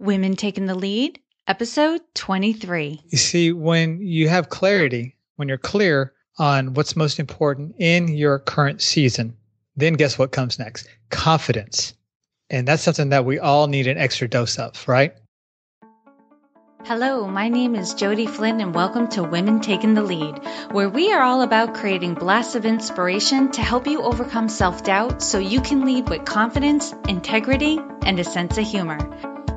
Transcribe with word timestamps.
Women 0.00 0.36
Taking 0.36 0.66
the 0.66 0.76
Lead, 0.76 1.18
episode 1.48 2.00
23. 2.14 3.00
You 3.08 3.18
see, 3.18 3.52
when 3.52 4.00
you 4.00 4.28
have 4.28 4.48
clarity, 4.48 5.16
when 5.36 5.48
you're 5.48 5.58
clear 5.58 6.12
on 6.38 6.74
what's 6.74 6.94
most 6.94 7.18
important 7.18 7.74
in 7.80 8.06
your 8.06 8.38
current 8.38 8.80
season, 8.80 9.36
then 9.74 9.94
guess 9.94 10.16
what 10.16 10.30
comes 10.30 10.56
next? 10.56 10.88
Confidence. 11.10 11.94
And 12.48 12.68
that's 12.68 12.82
something 12.84 13.08
that 13.08 13.24
we 13.24 13.40
all 13.40 13.66
need 13.66 13.88
an 13.88 13.98
extra 13.98 14.28
dose 14.28 14.56
of, 14.56 14.86
right? 14.86 15.14
Hello, 16.84 17.26
my 17.26 17.48
name 17.48 17.74
is 17.74 17.92
Jodi 17.92 18.26
Flynn, 18.26 18.60
and 18.60 18.74
welcome 18.74 19.08
to 19.08 19.22
Women 19.22 19.60
Taking 19.60 19.94
the 19.94 20.02
Lead, 20.02 20.40
where 20.70 20.88
we 20.88 21.12
are 21.12 21.20
all 21.20 21.42
about 21.42 21.74
creating 21.74 22.14
blasts 22.14 22.54
of 22.54 22.64
inspiration 22.64 23.50
to 23.52 23.62
help 23.62 23.86
you 23.86 24.00
overcome 24.00 24.48
self 24.48 24.84
doubt 24.84 25.20
so 25.20 25.38
you 25.38 25.60
can 25.60 25.84
lead 25.84 26.08
with 26.08 26.24
confidence, 26.24 26.94
integrity, 27.08 27.78
and 28.02 28.18
a 28.18 28.24
sense 28.24 28.56
of 28.56 28.64
humor. 28.64 28.98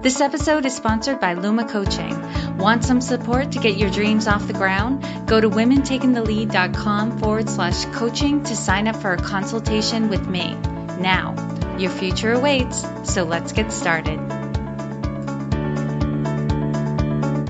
This 0.01 0.19
episode 0.19 0.65
is 0.65 0.75
sponsored 0.75 1.19
by 1.19 1.35
Luma 1.35 1.69
Coaching. 1.69 2.57
Want 2.57 2.83
some 2.83 3.01
support 3.01 3.51
to 3.51 3.59
get 3.59 3.77
your 3.77 3.91
dreams 3.91 4.27
off 4.27 4.47
the 4.47 4.53
ground? 4.53 5.05
Go 5.27 5.39
to 5.39 5.49
womentakingthelead.com 5.49 7.19
forward 7.19 7.47
slash 7.47 7.85
coaching 7.85 8.43
to 8.43 8.55
sign 8.55 8.87
up 8.87 8.95
for 8.95 9.13
a 9.13 9.21
consultation 9.21 10.09
with 10.09 10.27
me. 10.27 10.55
Now, 10.99 11.35
your 11.77 11.91
future 11.91 12.33
awaits, 12.33 12.83
so 13.03 13.23
let's 13.23 13.53
get 13.53 13.71
started. 13.71 14.40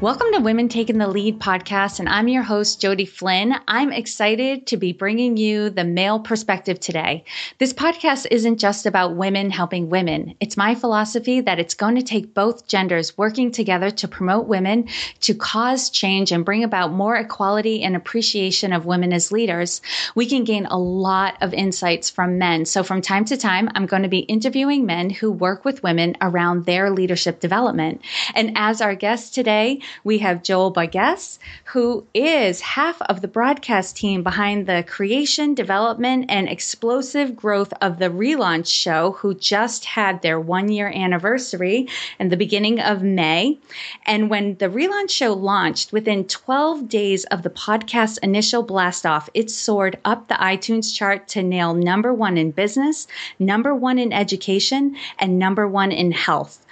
Welcome 0.02 0.32
to 0.34 0.40
Women 0.40 0.68
Taking 0.68 0.98
the 0.98 1.08
Lead 1.08 1.38
podcast, 1.40 2.00
and 2.00 2.10
I'm 2.10 2.28
your 2.28 2.42
host, 2.42 2.82
Jodi 2.82 3.06
Flynn. 3.06 3.54
I'm 3.68 3.92
excited 3.92 4.66
to 4.66 4.78
be 4.78 4.94
bringing 4.94 5.38
you 5.38 5.70
the 5.70 5.84
male 5.84 6.20
perspective 6.20 6.80
today. 6.80 7.24
This 7.60 7.72
podcast 7.72 8.26
isn't 8.32 8.58
just 8.58 8.88
about 8.88 9.16
women 9.16 9.52
helping 9.52 9.92
women. 9.92 10.34
It's 10.40 10.58
my 10.58 10.74
philosophy 10.74 11.42
that 11.42 11.60
it's 11.60 11.76
going 11.76 11.98
to 11.98 12.02
take 12.02 12.34
both 12.34 12.66
genders 12.68 13.16
working 13.16 13.52
together 13.52 13.92
to 13.92 14.08
promote 14.08 14.48
women, 14.48 14.90
to 15.20 15.36
cause 15.36 15.92
change, 15.92 16.32
and 16.32 16.44
bring 16.44 16.64
about 16.64 16.92
more 16.92 17.16
equality 17.16 17.84
and 17.84 17.96
appreciation 17.96 18.74
of 18.74 18.88
women 18.88 19.14
as 19.14 19.32
leaders. 19.32 19.84
We 20.16 20.26
can 20.26 20.46
gain 20.46 20.66
a 20.66 20.80
lot 20.80 21.38
of 21.42 21.54
insights 21.54 22.10
from 22.10 22.40
men. 22.40 22.66
So, 22.66 22.82
from 22.82 23.04
time 23.04 23.26
to 23.26 23.38
time, 23.38 23.70
I'm 23.76 23.86
going 23.86 24.02
to 24.02 24.10
be 24.10 24.22
interviewing 24.22 24.88
men 24.88 25.12
who 25.12 25.32
work 25.32 25.64
with 25.64 25.84
women 25.84 26.18
around 26.22 26.66
their 26.66 26.90
leadership 26.90 27.40
development. 27.40 28.02
And 28.34 28.54
as 28.56 28.82
our 28.82 28.96
guest 28.96 29.36
today, 29.36 29.80
we 30.04 30.20
have 30.20 30.44
Joel 30.44 30.74
Boggess, 30.74 31.40
who 31.66 32.06
is 32.14 32.62
half 32.62 33.02
of 33.04 33.22
the 33.22 33.28
broadcast 33.28 33.96
team 33.96 34.24
behind 34.24 34.68
the 34.68 34.84
creation, 34.88 35.54
development, 35.54 36.26
and 36.30 36.48
explosive 36.48 37.36
growth 37.36 37.74
of 37.82 38.00
the 38.00 38.10
relaunch 38.10 38.68
show, 38.68 39.12
who 39.14 39.34
just 39.34 39.86
had 39.86 40.22
their 40.22 40.40
one 40.40 40.72
year 40.72 40.92
anniversary 40.94 41.88
in 42.20 42.30
the 42.30 42.38
beginning 42.38 42.80
of 42.80 43.04
May. 43.04 43.58
And 44.06 44.30
when 44.30 44.56
the 44.58 44.70
relaunch 44.70 45.12
show 45.12 45.34
launched, 45.34 45.92
within 45.92 46.26
12 46.26 46.88
days 46.88 47.26
of 47.26 47.44
the 47.44 47.50
podcast's 47.50 48.18
initial 48.20 48.64
blast 48.64 49.06
off, 49.06 49.30
it 49.34 49.50
soared 49.50 49.98
up 50.06 50.28
the 50.28 50.36
iTunes 50.36 50.94
chart 50.94 51.28
to 51.30 51.44
nail 51.44 51.74
number 51.74 52.14
one 52.14 52.38
in 52.38 52.52
business, 52.52 53.08
number 53.40 53.74
one 53.76 53.98
in 53.98 54.14
education, 54.14 54.96
and 55.20 55.40
number 55.40 55.68
one 55.68 55.92
in 55.92 56.12
health. 56.12 56.66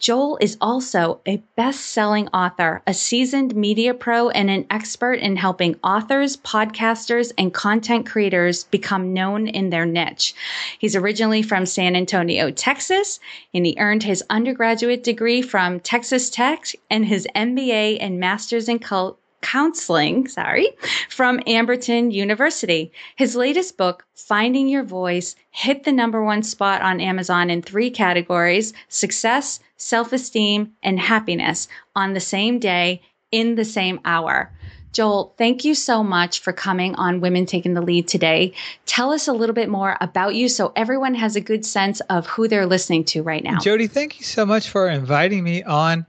Joel 0.00 0.38
is 0.40 0.56
also 0.62 1.20
a 1.26 1.36
best 1.56 1.80
selling 1.80 2.26
author, 2.28 2.82
a 2.86 2.94
seasoned 2.94 3.54
media 3.54 3.92
pro, 3.92 4.30
and 4.30 4.48
an 4.48 4.64
expert 4.70 5.20
in 5.20 5.36
helping 5.36 5.76
authors, 5.84 6.38
podcasters, 6.38 7.32
and 7.36 7.52
content 7.52 8.06
creators 8.06 8.64
become 8.64 9.12
known 9.12 9.46
in 9.46 9.68
their 9.68 9.84
niche. 9.84 10.34
He's 10.78 10.96
originally 10.96 11.42
from 11.42 11.66
San 11.66 11.94
Antonio, 11.94 12.50
Texas, 12.50 13.20
and 13.52 13.66
he 13.66 13.76
earned 13.78 14.02
his 14.02 14.24
undergraduate 14.30 15.04
degree 15.04 15.42
from 15.42 15.80
Texas 15.80 16.30
Tech 16.30 16.64
and 16.88 17.04
his 17.04 17.28
MBA 17.36 17.98
and 18.00 18.18
master's 18.18 18.70
in 18.70 18.78
cult 18.78 19.18
counseling, 19.42 20.28
sorry, 20.28 20.68
from 21.08 21.40
Amberton 21.40 22.12
University. 22.12 22.92
His 23.16 23.36
latest 23.36 23.76
book, 23.76 24.06
Finding 24.14 24.68
Your 24.68 24.82
Voice, 24.82 25.36
hit 25.50 25.84
the 25.84 25.92
number 25.92 26.22
one 26.22 26.42
spot 26.42 26.82
on 26.82 27.00
Amazon 27.00 27.50
in 27.50 27.62
three 27.62 27.90
categories 27.90 28.72
success, 28.88 29.60
self 29.80 30.12
esteem, 30.12 30.72
and 30.82 31.00
happiness 31.00 31.68
on 31.96 32.12
the 32.12 32.20
same 32.20 32.58
day 32.58 33.02
in 33.32 33.54
the 33.54 33.64
same 33.64 34.00
hour. 34.04 34.52
Joel, 34.92 35.34
thank 35.38 35.64
you 35.64 35.74
so 35.74 36.02
much 36.02 36.40
for 36.40 36.52
coming 36.52 36.96
on 36.96 37.20
Women 37.20 37.46
Taking 37.46 37.74
the 37.74 37.80
Lead 37.80 38.08
today. 38.08 38.52
Tell 38.86 39.12
us 39.12 39.28
a 39.28 39.32
little 39.32 39.54
bit 39.54 39.68
more 39.68 39.96
about 40.00 40.34
you 40.34 40.48
so 40.48 40.72
everyone 40.74 41.14
has 41.14 41.36
a 41.36 41.40
good 41.40 41.64
sense 41.64 42.00
of 42.10 42.26
who 42.26 42.48
they're 42.48 42.66
listening 42.66 43.04
to 43.06 43.22
right 43.22 43.44
now. 43.44 43.60
Jodi, 43.60 43.86
thank 43.86 44.18
you 44.18 44.24
so 44.24 44.44
much 44.44 44.68
for 44.68 44.88
inviting 44.88 45.44
me 45.44 45.62
on 45.62 46.06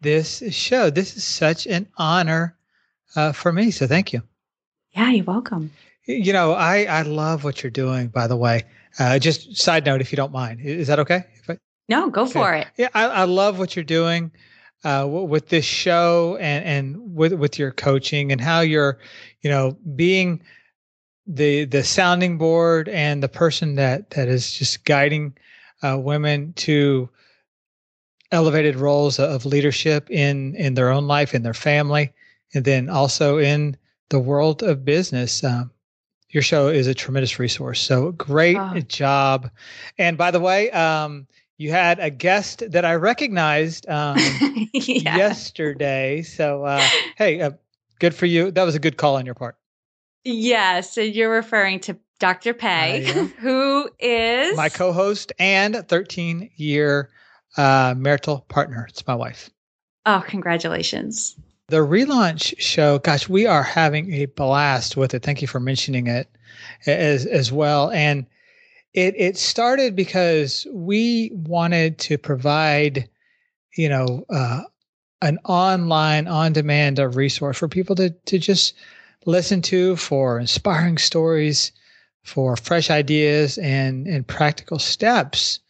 this 0.00 0.42
show. 0.50 0.88
This 0.88 1.16
is 1.16 1.24
such 1.24 1.66
an 1.66 1.88
honor 1.98 2.56
uh, 3.14 3.32
for 3.32 3.52
me. 3.52 3.70
So 3.70 3.86
thank 3.86 4.14
you. 4.14 4.22
Yeah, 4.92 5.10
you're 5.10 5.24
welcome. 5.24 5.70
You 6.06 6.32
know, 6.32 6.52
I, 6.52 6.84
I 6.84 7.02
love 7.02 7.44
what 7.44 7.62
you're 7.62 7.70
doing, 7.70 8.08
by 8.08 8.26
the 8.26 8.36
way. 8.36 8.64
Uh, 8.98 9.18
just 9.18 9.56
side 9.56 9.84
note, 9.84 10.00
if 10.00 10.10
you 10.10 10.16
don't 10.16 10.32
mind, 10.32 10.60
is 10.60 10.88
that 10.88 10.98
okay? 11.00 11.24
I, 11.48 11.58
no, 11.88 12.10
go 12.10 12.22
okay. 12.22 12.32
for 12.32 12.54
it. 12.54 12.68
Yeah, 12.76 12.88
I, 12.94 13.04
I 13.04 13.24
love 13.24 13.58
what 13.58 13.76
you're 13.76 13.84
doing 13.84 14.30
uh, 14.84 15.02
w- 15.02 15.26
with 15.26 15.48
this 15.48 15.64
show 15.64 16.36
and, 16.40 16.64
and 16.64 17.14
with, 17.16 17.32
with 17.34 17.58
your 17.58 17.70
coaching 17.70 18.32
and 18.32 18.40
how 18.40 18.60
you're, 18.60 18.98
you 19.42 19.50
know, 19.50 19.76
being 19.94 20.42
the 21.26 21.66
the 21.66 21.84
sounding 21.84 22.36
board 22.36 22.88
and 22.88 23.22
the 23.22 23.28
person 23.28 23.76
that 23.76 24.10
that 24.10 24.26
is 24.26 24.52
just 24.52 24.84
guiding 24.84 25.32
uh, 25.82 25.96
women 25.96 26.52
to 26.54 27.08
elevated 28.32 28.74
roles 28.74 29.20
of 29.20 29.46
leadership 29.46 30.10
in 30.10 30.56
in 30.56 30.74
their 30.74 30.90
own 30.90 31.06
life 31.06 31.32
in 31.32 31.42
their 31.44 31.54
family 31.54 32.12
and 32.54 32.64
then 32.64 32.88
also 32.88 33.38
in 33.38 33.76
the 34.08 34.18
world 34.18 34.62
of 34.62 34.84
business. 34.84 35.44
Um, 35.44 35.70
your 36.30 36.42
show 36.42 36.68
is 36.68 36.86
a 36.86 36.94
tremendous 36.94 37.38
resource. 37.38 37.80
So 37.80 38.12
great 38.12 38.56
oh. 38.56 38.80
job. 38.80 39.50
And 39.98 40.16
by 40.16 40.30
the 40.30 40.40
way, 40.40 40.70
um, 40.70 41.26
you 41.62 41.70
had 41.70 42.00
a 42.00 42.10
guest 42.10 42.64
that 42.72 42.84
I 42.84 42.96
recognized 42.96 43.88
um, 43.88 44.18
yeah. 44.72 45.16
yesterday. 45.16 46.22
So, 46.22 46.64
uh, 46.64 46.84
hey, 47.16 47.40
uh, 47.40 47.52
good 48.00 48.14
for 48.14 48.26
you. 48.26 48.50
That 48.50 48.64
was 48.64 48.74
a 48.74 48.80
good 48.80 48.96
call 48.96 49.14
on 49.16 49.24
your 49.24 49.36
part. 49.36 49.56
Yeah. 50.24 50.80
So 50.80 51.00
you're 51.00 51.30
referring 51.30 51.78
to 51.80 51.96
Dr. 52.18 52.52
Pei, 52.52 53.02
who 53.38 53.88
is 54.00 54.56
my 54.56 54.68
co 54.68 54.92
host 54.92 55.32
and 55.38 55.76
13 55.88 56.50
year 56.56 57.10
uh, 57.56 57.94
marital 57.96 58.40
partner. 58.48 58.86
It's 58.88 59.06
my 59.06 59.14
wife. 59.14 59.48
Oh, 60.04 60.22
congratulations. 60.26 61.36
The 61.68 61.78
relaunch 61.78 62.58
show, 62.60 62.98
gosh, 62.98 63.28
we 63.28 63.46
are 63.46 63.62
having 63.62 64.12
a 64.12 64.26
blast 64.26 64.96
with 64.96 65.14
it. 65.14 65.22
Thank 65.22 65.40
you 65.40 65.48
for 65.48 65.60
mentioning 65.60 66.08
it 66.08 66.28
as 66.86 67.24
as 67.24 67.52
well. 67.52 67.90
And 67.92 68.26
it 68.94 69.14
it 69.16 69.36
started 69.38 69.96
because 69.96 70.66
we 70.72 71.30
wanted 71.32 71.98
to 71.98 72.18
provide, 72.18 73.08
you 73.76 73.88
know, 73.88 74.24
uh, 74.30 74.62
an 75.22 75.38
online 75.44 76.28
on 76.28 76.52
demand 76.52 76.98
resource 77.14 77.58
for 77.58 77.68
people 77.68 77.96
to 77.96 78.10
to 78.10 78.38
just 78.38 78.74
listen 79.24 79.62
to 79.62 79.96
for 79.96 80.38
inspiring 80.38 80.98
stories, 80.98 81.72
for 82.22 82.56
fresh 82.56 82.90
ideas 82.90 83.58
and 83.58 84.06
and 84.06 84.26
practical 84.26 84.78
steps. 84.78 85.60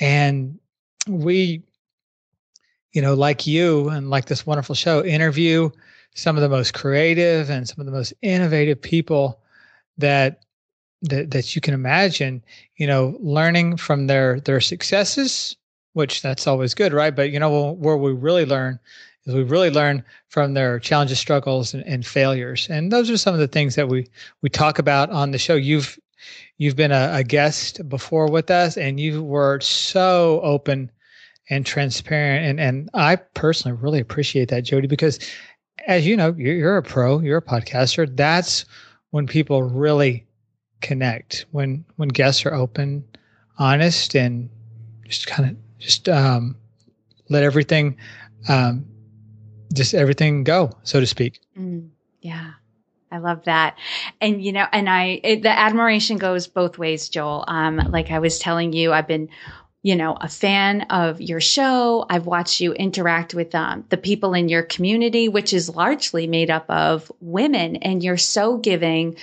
And 0.00 0.58
we 1.08 1.62
you 2.92 3.02
know, 3.02 3.14
like 3.14 3.44
you 3.46 3.88
and 3.88 4.08
like 4.08 4.26
this 4.26 4.46
wonderful 4.46 4.76
show, 4.76 5.04
interview 5.04 5.68
some 6.14 6.36
of 6.36 6.42
the 6.42 6.48
most 6.48 6.74
creative 6.74 7.50
and 7.50 7.68
some 7.68 7.80
of 7.80 7.86
the 7.86 7.92
most 7.92 8.14
innovative 8.22 8.80
people 8.80 9.40
that 9.98 10.43
that 11.04 11.30
that 11.30 11.54
you 11.54 11.60
can 11.60 11.74
imagine, 11.74 12.42
you 12.76 12.86
know, 12.86 13.16
learning 13.20 13.76
from 13.76 14.06
their 14.06 14.40
their 14.40 14.60
successes, 14.60 15.56
which 15.92 16.22
that's 16.22 16.46
always 16.46 16.74
good, 16.74 16.92
right? 16.92 17.14
But 17.14 17.30
you 17.30 17.38
know, 17.38 17.72
where 17.72 17.96
we 17.96 18.12
really 18.12 18.46
learn 18.46 18.78
is 19.26 19.34
we 19.34 19.42
really 19.42 19.70
learn 19.70 20.04
from 20.28 20.54
their 20.54 20.78
challenges, 20.78 21.18
struggles, 21.18 21.74
and, 21.74 21.84
and 21.86 22.04
failures. 22.06 22.68
And 22.70 22.90
those 22.92 23.10
are 23.10 23.16
some 23.16 23.34
of 23.34 23.40
the 23.40 23.48
things 23.48 23.74
that 23.76 23.88
we 23.88 24.08
we 24.42 24.48
talk 24.48 24.78
about 24.78 25.10
on 25.10 25.30
the 25.30 25.38
show. 25.38 25.54
You've 25.54 25.98
you've 26.58 26.76
been 26.76 26.92
a, 26.92 27.10
a 27.12 27.24
guest 27.24 27.86
before 27.88 28.30
with 28.30 28.50
us, 28.50 28.76
and 28.76 28.98
you 29.00 29.22
were 29.22 29.60
so 29.60 30.40
open 30.42 30.90
and 31.50 31.66
transparent. 31.66 32.46
And 32.46 32.60
and 32.60 32.90
I 32.94 33.16
personally 33.16 33.76
really 33.80 34.00
appreciate 34.00 34.48
that, 34.48 34.64
Jodi, 34.64 34.86
because 34.86 35.18
as 35.86 36.06
you 36.06 36.16
know, 36.16 36.34
you're, 36.36 36.54
you're 36.54 36.76
a 36.76 36.82
pro, 36.82 37.20
you're 37.20 37.38
a 37.38 37.42
podcaster. 37.42 38.08
That's 38.16 38.64
when 39.10 39.26
people 39.26 39.62
really 39.62 40.24
connect. 40.84 41.46
When 41.50 41.84
when 41.96 42.08
guests 42.08 42.46
are 42.46 42.54
open, 42.54 43.04
honest, 43.58 44.14
and 44.14 44.50
just 45.08 45.26
kind 45.26 45.50
of 45.50 45.56
just 45.78 46.08
um, 46.08 46.56
let 47.28 47.42
everything, 47.42 47.96
um, 48.48 48.86
just 49.72 49.94
everything 49.94 50.44
go, 50.44 50.70
so 50.82 51.00
to 51.00 51.06
speak. 51.06 51.40
Mm, 51.58 51.90
yeah. 52.20 52.52
I 53.10 53.18
love 53.18 53.44
that. 53.44 53.78
And, 54.20 54.42
you 54.42 54.50
know, 54.50 54.66
and 54.72 54.90
I, 54.90 55.20
it, 55.22 55.42
the 55.42 55.56
admiration 55.56 56.18
goes 56.18 56.48
both 56.48 56.78
ways, 56.78 57.08
Joel. 57.08 57.44
Um, 57.46 57.76
like 57.76 58.10
I 58.10 58.18
was 58.18 58.40
telling 58.40 58.72
you, 58.72 58.92
I've 58.92 59.06
been 59.06 59.28
you 59.84 59.94
know, 59.94 60.16
a 60.18 60.28
fan 60.30 60.80
of 60.88 61.20
your 61.20 61.42
show. 61.42 62.06
I've 62.08 62.24
watched 62.24 62.58
you 62.58 62.72
interact 62.72 63.34
with 63.34 63.54
um, 63.54 63.84
the 63.90 63.98
people 63.98 64.32
in 64.32 64.48
your 64.48 64.62
community, 64.62 65.28
which 65.28 65.52
is 65.52 65.68
largely 65.68 66.26
made 66.26 66.50
up 66.50 66.64
of 66.70 67.12
women. 67.20 67.76
And 67.76 68.02
you're 68.02 68.16
so 68.16 68.56
giving, 68.56 69.16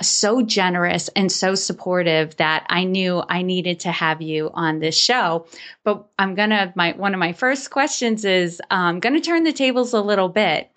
so 0.00 0.40
generous, 0.40 1.08
and 1.08 1.30
so 1.30 1.54
supportive 1.54 2.34
that 2.36 2.64
I 2.70 2.84
knew 2.84 3.22
I 3.28 3.42
needed 3.42 3.80
to 3.80 3.92
have 3.92 4.22
you 4.22 4.50
on 4.54 4.78
this 4.78 4.96
show. 4.96 5.48
But 5.84 6.06
I'm 6.18 6.34
going 6.34 6.48
to, 6.48 6.72
my, 6.74 6.92
one 6.92 7.12
of 7.12 7.20
my 7.20 7.34
first 7.34 7.70
questions 7.70 8.24
is 8.24 8.58
I'm 8.70 8.94
um, 8.94 9.00
going 9.00 9.16
to 9.16 9.20
turn 9.20 9.44
the 9.44 9.52
tables 9.52 9.92
a 9.92 10.00
little 10.00 10.30
bit. 10.30 10.70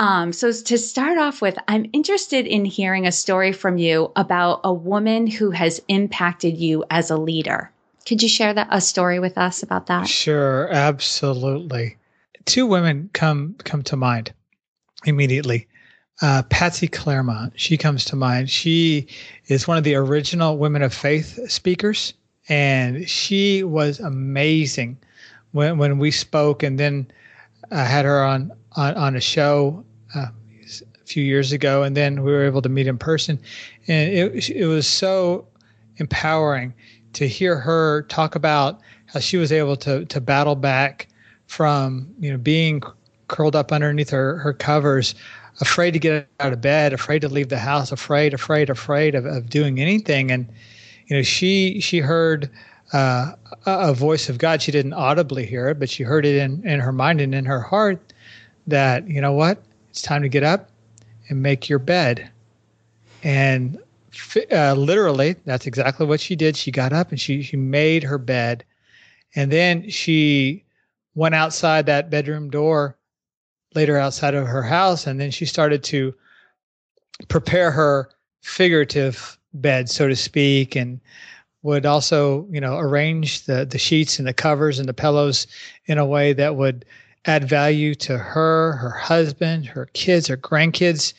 Um, 0.00 0.32
so 0.32 0.50
to 0.50 0.76
start 0.76 1.16
off 1.16 1.40
with, 1.40 1.56
I'm 1.68 1.88
interested 1.92 2.44
in 2.44 2.64
hearing 2.64 3.06
a 3.06 3.12
story 3.12 3.52
from 3.52 3.78
you 3.78 4.10
about 4.16 4.62
a 4.64 4.74
woman 4.74 5.28
who 5.28 5.52
has 5.52 5.80
impacted 5.86 6.58
you 6.58 6.84
as 6.90 7.12
a 7.12 7.16
leader. 7.16 7.70
Could 8.10 8.24
you 8.24 8.28
share 8.28 8.52
that 8.52 8.66
a 8.72 8.80
story 8.80 9.20
with 9.20 9.38
us 9.38 9.62
about 9.62 9.86
that? 9.86 10.08
Sure, 10.08 10.68
absolutely. 10.72 11.96
Two 12.44 12.66
women 12.66 13.08
come 13.12 13.54
come 13.62 13.84
to 13.84 13.96
mind 13.96 14.32
immediately. 15.04 15.68
Uh, 16.20 16.42
Patsy 16.50 16.88
Clairmont, 16.88 17.52
she 17.54 17.76
comes 17.76 18.04
to 18.06 18.16
mind. 18.16 18.50
She 18.50 19.06
is 19.46 19.68
one 19.68 19.78
of 19.78 19.84
the 19.84 19.94
original 19.94 20.58
women 20.58 20.82
of 20.82 20.92
faith 20.92 21.38
speakers, 21.48 22.12
and 22.48 23.08
she 23.08 23.62
was 23.62 24.00
amazing 24.00 24.98
when 25.52 25.78
when 25.78 26.00
we 26.00 26.10
spoke. 26.10 26.64
And 26.64 26.80
then 26.80 27.08
I 27.70 27.84
had 27.84 28.06
her 28.06 28.24
on 28.24 28.50
on, 28.72 28.94
on 28.96 29.14
a 29.14 29.20
show 29.20 29.84
uh, 30.16 30.26
a 31.00 31.04
few 31.04 31.22
years 31.22 31.52
ago, 31.52 31.84
and 31.84 31.96
then 31.96 32.24
we 32.24 32.32
were 32.32 32.44
able 32.44 32.62
to 32.62 32.68
meet 32.68 32.88
in 32.88 32.98
person, 32.98 33.38
and 33.86 34.12
it 34.12 34.50
it 34.50 34.66
was 34.66 34.88
so 34.88 35.46
empowering 35.98 36.74
to 37.12 37.26
hear 37.28 37.56
her 37.56 38.02
talk 38.02 38.34
about 38.34 38.80
how 39.06 39.20
she 39.20 39.36
was 39.36 39.52
able 39.52 39.76
to 39.76 40.04
to 40.06 40.20
battle 40.20 40.56
back 40.56 41.08
from 41.46 42.08
you 42.18 42.30
know 42.30 42.38
being 42.38 42.82
curled 43.28 43.56
up 43.56 43.72
underneath 43.72 44.10
her 44.10 44.36
her 44.38 44.52
covers 44.52 45.14
afraid 45.60 45.92
to 45.92 45.98
get 45.98 46.28
out 46.40 46.52
of 46.52 46.60
bed 46.60 46.92
afraid 46.92 47.20
to 47.20 47.28
leave 47.28 47.48
the 47.48 47.58
house 47.58 47.92
afraid 47.92 48.32
afraid 48.32 48.70
afraid 48.70 49.14
of, 49.14 49.26
of 49.26 49.50
doing 49.50 49.80
anything. 49.80 50.30
And 50.30 50.48
you 51.06 51.16
know 51.16 51.22
she 51.22 51.80
she 51.80 51.98
heard 51.98 52.50
uh, 52.92 53.32
a 53.66 53.92
voice 53.94 54.28
of 54.28 54.38
god. 54.38 54.62
She 54.62 54.72
didn't 54.72 54.94
audibly 54.94 55.46
hear 55.46 55.68
it 55.68 55.78
but 55.78 55.90
she 55.90 56.02
heard 56.02 56.24
it 56.24 56.36
in 56.36 56.66
in 56.66 56.80
her 56.80 56.92
mind 56.92 57.20
and 57.20 57.34
in 57.34 57.44
her 57.44 57.60
heart 57.60 58.12
that 58.66 59.08
you 59.08 59.20
know 59.20 59.32
what? 59.32 59.62
It's 59.90 60.02
time 60.02 60.22
to 60.22 60.28
get 60.28 60.44
up 60.44 60.70
and 61.28 61.42
make 61.42 61.68
your 61.68 61.78
bed. 61.78 62.30
And 63.22 63.78
uh, 64.50 64.74
literally, 64.74 65.36
that's 65.44 65.66
exactly 65.66 66.06
what 66.06 66.20
she 66.20 66.36
did. 66.36 66.56
She 66.56 66.70
got 66.70 66.92
up 66.92 67.10
and 67.10 67.20
she 67.20 67.42
she 67.42 67.56
made 67.56 68.02
her 68.02 68.18
bed, 68.18 68.64
and 69.34 69.50
then 69.50 69.88
she 69.88 70.64
went 71.14 71.34
outside 71.34 71.86
that 71.86 72.10
bedroom 72.10 72.50
door, 72.50 72.96
later 73.74 73.98
outside 73.98 74.34
of 74.34 74.46
her 74.46 74.62
house, 74.62 75.06
and 75.06 75.20
then 75.20 75.30
she 75.30 75.44
started 75.44 75.82
to 75.84 76.14
prepare 77.28 77.70
her 77.70 78.10
figurative 78.42 79.38
bed, 79.54 79.88
so 79.88 80.08
to 80.08 80.16
speak, 80.16 80.76
and 80.76 81.00
would 81.62 81.84
also 81.84 82.46
you 82.50 82.60
know 82.60 82.78
arrange 82.78 83.44
the 83.44 83.64
the 83.64 83.78
sheets 83.78 84.18
and 84.18 84.26
the 84.26 84.34
covers 84.34 84.78
and 84.78 84.88
the 84.88 84.94
pillows 84.94 85.46
in 85.86 85.98
a 85.98 86.06
way 86.06 86.32
that 86.32 86.56
would 86.56 86.84
add 87.26 87.48
value 87.48 87.94
to 87.94 88.16
her, 88.16 88.72
her 88.72 88.90
husband, 88.90 89.66
her 89.66 89.86
kids, 89.92 90.26
her 90.26 90.36
grandkids, 90.36 91.12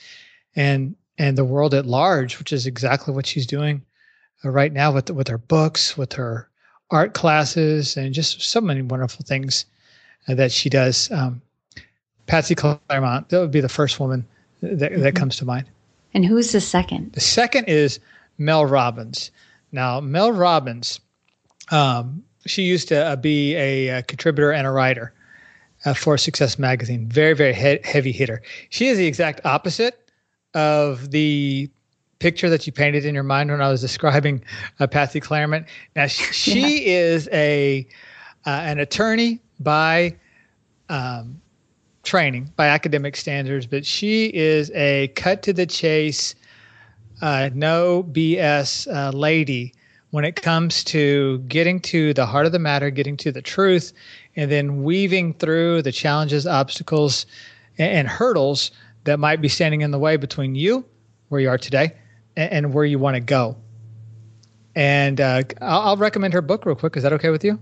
and 0.56 0.96
and 1.22 1.38
the 1.38 1.46
world 1.46 1.76
at 1.76 1.86
large, 1.86 2.40
which 2.40 2.52
is 2.52 2.66
exactly 2.66 3.14
what 3.14 3.28
she's 3.28 3.46
doing 3.46 3.84
uh, 4.44 4.50
right 4.50 4.74
now 4.74 4.92
with 4.92 5.12
with 5.12 5.28
her 5.28 5.38
books, 5.38 5.96
with 5.96 6.14
her 6.14 6.50
art 6.90 7.14
classes, 7.14 7.96
and 7.96 8.12
just 8.14 8.42
so 8.42 8.60
many 8.60 8.82
wonderful 8.82 9.24
things 9.24 9.66
uh, 10.28 10.34
that 10.34 10.52
she 10.52 10.68
does. 10.68 11.12
Um, 11.12 11.40
Patsy 12.26 12.56
Clairmont, 12.56 13.30
that 13.30 13.40
would 13.40 13.52
be 13.52 13.62
the 13.62 13.70
first 13.70 14.00
woman 14.00 14.26
that, 14.62 14.92
mm-hmm. 14.92 15.02
that 15.02 15.16
comes 15.16 15.36
to 15.38 15.46
mind. 15.46 15.68
And 16.14 16.26
who's 16.26 16.52
the 16.54 16.62
second? 16.62 17.14
The 17.14 17.20
second 17.20 17.66
is 17.66 18.00
Mel 18.40 18.66
Robbins. 18.66 19.30
Now, 19.72 20.00
Mel 20.00 20.32
Robbins, 20.32 21.00
um, 21.70 22.24
she 22.48 22.64
used 22.64 22.88
to 22.88 23.06
uh, 23.06 23.16
be 23.16 23.56
a, 23.56 24.00
a, 24.00 24.04
contributor 24.04 24.52
and 24.52 24.66
a 24.66 24.72
writer 24.72 25.14
uh, 25.86 25.94
for 25.94 26.18
Success 26.18 26.58
Magazine. 26.58 27.08
Very, 27.08 27.34
very 27.34 27.54
he- 27.54 27.80
heavy 27.84 28.12
hitter. 28.12 28.42
She 28.70 28.88
is 28.88 28.98
the 28.98 29.08
exact 29.08 29.46
opposite 29.46 30.02
of 30.54 31.12
the 31.12 31.70
picture 32.20 32.50
that 32.50 32.68
you 32.68 32.72
painted 32.72 33.04
in 33.04 33.16
your 33.16 33.24
mind 33.24 33.50
when 33.50 33.62
I 33.62 33.70
was 33.70 33.82
describing 33.82 34.44
uh, 34.80 34.88
Patsy 34.88 35.20
Clairmont. 35.20 35.66
Now 35.96 36.08
she, 36.08 36.24
she 36.34 36.86
yeah. 36.86 36.94
is 36.94 37.30
a 37.32 37.88
uh, 38.46 38.50
an 38.50 38.80
attorney 38.80 39.40
by 39.60 40.16
um, 40.90 41.40
training, 42.04 42.52
by 42.56 42.68
academic 42.68 43.16
standards, 43.16 43.66
but 43.66 43.86
she 43.86 44.26
is 44.28 44.72
a 44.72 45.10
cut 45.10 45.44
to 45.44 45.54
the 45.54 45.66
chase, 45.66 46.34
uh, 47.22 47.50
no 47.54 48.04
BS 48.04 48.92
uh, 48.94 49.12
lady 49.12 49.74
when 50.10 50.26
it 50.26 50.36
comes 50.36 50.84
to 50.84 51.40
getting 51.48 51.80
to 51.80 52.14
the 52.14 52.26
heart 52.26 52.46
of 52.46 52.52
the 52.52 52.60
matter, 52.60 52.90
getting 52.90 53.16
to 53.18 53.32
the 53.32 53.42
truth, 53.42 53.94
and 54.36 54.52
then 54.52 54.84
weaving 54.84 55.34
through 55.36 55.82
the 55.82 55.92
challenges, 55.92 56.46
obstacles, 56.46 57.26
and, 57.78 57.92
and 57.92 58.08
hurdles 58.08 58.72
that 59.04 59.20
might 59.20 59.42
be 59.42 59.48
standing 59.48 59.82
in 59.82 59.92
the 59.92 60.00
way 60.00 60.18
between 60.18 60.56
you, 60.56 60.86
where 61.30 61.42
you 61.42 61.50
are 61.50 61.58
today, 61.58 61.94
and, 62.36 62.52
and 62.52 62.74
where 62.74 62.86
you 62.86 63.00
want 63.00 63.16
to 63.16 63.22
go. 63.22 63.58
And 64.76 65.20
uh, 65.20 65.44
I'll, 65.62 65.82
I'll 65.82 65.98
recommend 65.98 66.34
her 66.34 66.42
book 66.42 66.66
real 66.66 66.76
quick. 66.76 66.96
Is 66.96 67.04
that 67.04 67.14
okay 67.14 67.30
with 67.30 67.44
you? 67.44 67.60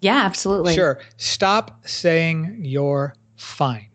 Yeah, 0.00 0.22
absolutely. 0.24 0.74
Sure. 0.74 1.00
Stop 1.16 1.86
saying 1.86 2.58
you're 2.60 3.14
fine. 3.36 3.88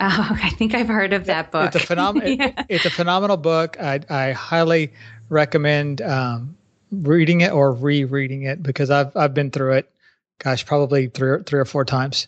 Oh, 0.00 0.38
I 0.42 0.50
think 0.50 0.74
I've 0.74 0.88
heard 0.88 1.12
of 1.12 1.26
that 1.26 1.50
book. 1.50 1.74
It's 1.74 1.76
a 1.84 1.86
phenomenal. 1.86 2.28
yeah. 2.38 2.52
it, 2.58 2.66
it's 2.68 2.84
a 2.84 2.90
phenomenal 2.90 3.36
book. 3.36 3.80
I, 3.80 4.00
I 4.10 4.32
highly 4.32 4.92
recommend 5.28 6.02
um, 6.02 6.56
reading 7.02 7.40
it 7.40 7.52
or 7.52 7.72
rereading 7.72 8.42
it 8.42 8.62
because 8.62 8.90
I've 8.90 9.16
I've 9.16 9.34
been 9.34 9.50
through 9.50 9.74
it. 9.74 9.90
Gosh, 10.38 10.64
probably 10.66 11.08
three 11.08 11.42
three 11.44 11.60
or 11.60 11.64
four 11.64 11.84
times. 11.84 12.26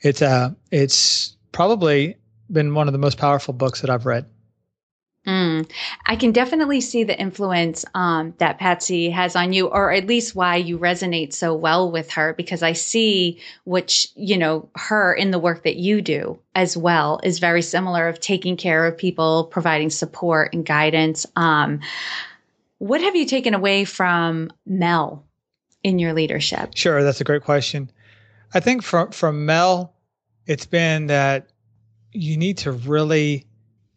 It's 0.00 0.22
uh 0.22 0.50
it's 0.70 1.36
probably 1.52 2.16
been 2.54 2.74
one 2.74 2.88
of 2.88 2.92
the 2.92 2.98
most 2.98 3.18
powerful 3.18 3.52
books 3.52 3.82
that 3.82 3.90
I've 3.90 4.06
read. 4.06 4.26
Mm. 5.26 5.70
I 6.04 6.16
can 6.16 6.32
definitely 6.32 6.82
see 6.82 7.04
the 7.04 7.18
influence 7.18 7.84
um, 7.94 8.34
that 8.38 8.58
Patsy 8.58 9.08
has 9.08 9.34
on 9.34 9.54
you, 9.54 9.68
or 9.68 9.90
at 9.90 10.06
least 10.06 10.34
why 10.34 10.56
you 10.56 10.78
resonate 10.78 11.32
so 11.32 11.54
well 11.54 11.90
with 11.90 12.10
her, 12.12 12.34
because 12.34 12.62
I 12.62 12.72
see 12.72 13.40
which, 13.64 14.08
you 14.16 14.36
know, 14.36 14.68
her 14.74 15.14
in 15.14 15.30
the 15.30 15.38
work 15.38 15.64
that 15.64 15.76
you 15.76 16.02
do 16.02 16.38
as 16.54 16.76
well 16.76 17.20
is 17.22 17.38
very 17.38 17.62
similar 17.62 18.06
of 18.08 18.20
taking 18.20 18.58
care 18.58 18.84
of 18.86 18.98
people, 18.98 19.44
providing 19.44 19.88
support 19.88 20.52
and 20.52 20.64
guidance. 20.64 21.24
Um, 21.36 21.80
what 22.78 23.00
have 23.00 23.16
you 23.16 23.24
taken 23.24 23.54
away 23.54 23.86
from 23.86 24.50
Mel 24.66 25.24
in 25.82 25.98
your 25.98 26.12
leadership? 26.12 26.72
Sure, 26.74 27.02
that's 27.02 27.22
a 27.22 27.24
great 27.24 27.44
question. 27.44 27.90
I 28.52 28.60
think 28.60 28.82
from 28.82 29.10
from 29.10 29.46
Mel, 29.46 29.94
it's 30.46 30.66
been 30.66 31.06
that 31.06 31.48
you 32.14 32.36
need 32.36 32.56
to 32.58 32.72
really 32.72 33.44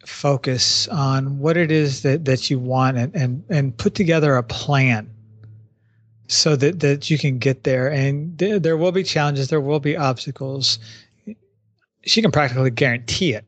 focus 0.05 0.87
on 0.87 1.39
what 1.39 1.55
it 1.55 1.71
is 1.71 2.01
that, 2.01 2.25
that 2.25 2.49
you 2.49 2.59
want 2.59 2.97
and, 2.97 3.15
and, 3.15 3.43
and 3.49 3.77
put 3.77 3.93
together 3.95 4.35
a 4.35 4.43
plan 4.43 5.09
so 6.27 6.55
that, 6.55 6.79
that 6.79 7.09
you 7.09 7.17
can 7.17 7.37
get 7.37 7.63
there. 7.63 7.91
And 7.91 8.37
th- 8.39 8.61
there 8.61 8.77
will 8.77 8.91
be 8.91 9.03
challenges, 9.03 9.49
there 9.49 9.61
will 9.61 9.79
be 9.79 9.95
obstacles. 9.95 10.79
She 12.03 12.21
can 12.21 12.31
practically 12.31 12.71
guarantee 12.71 13.33
it. 13.33 13.45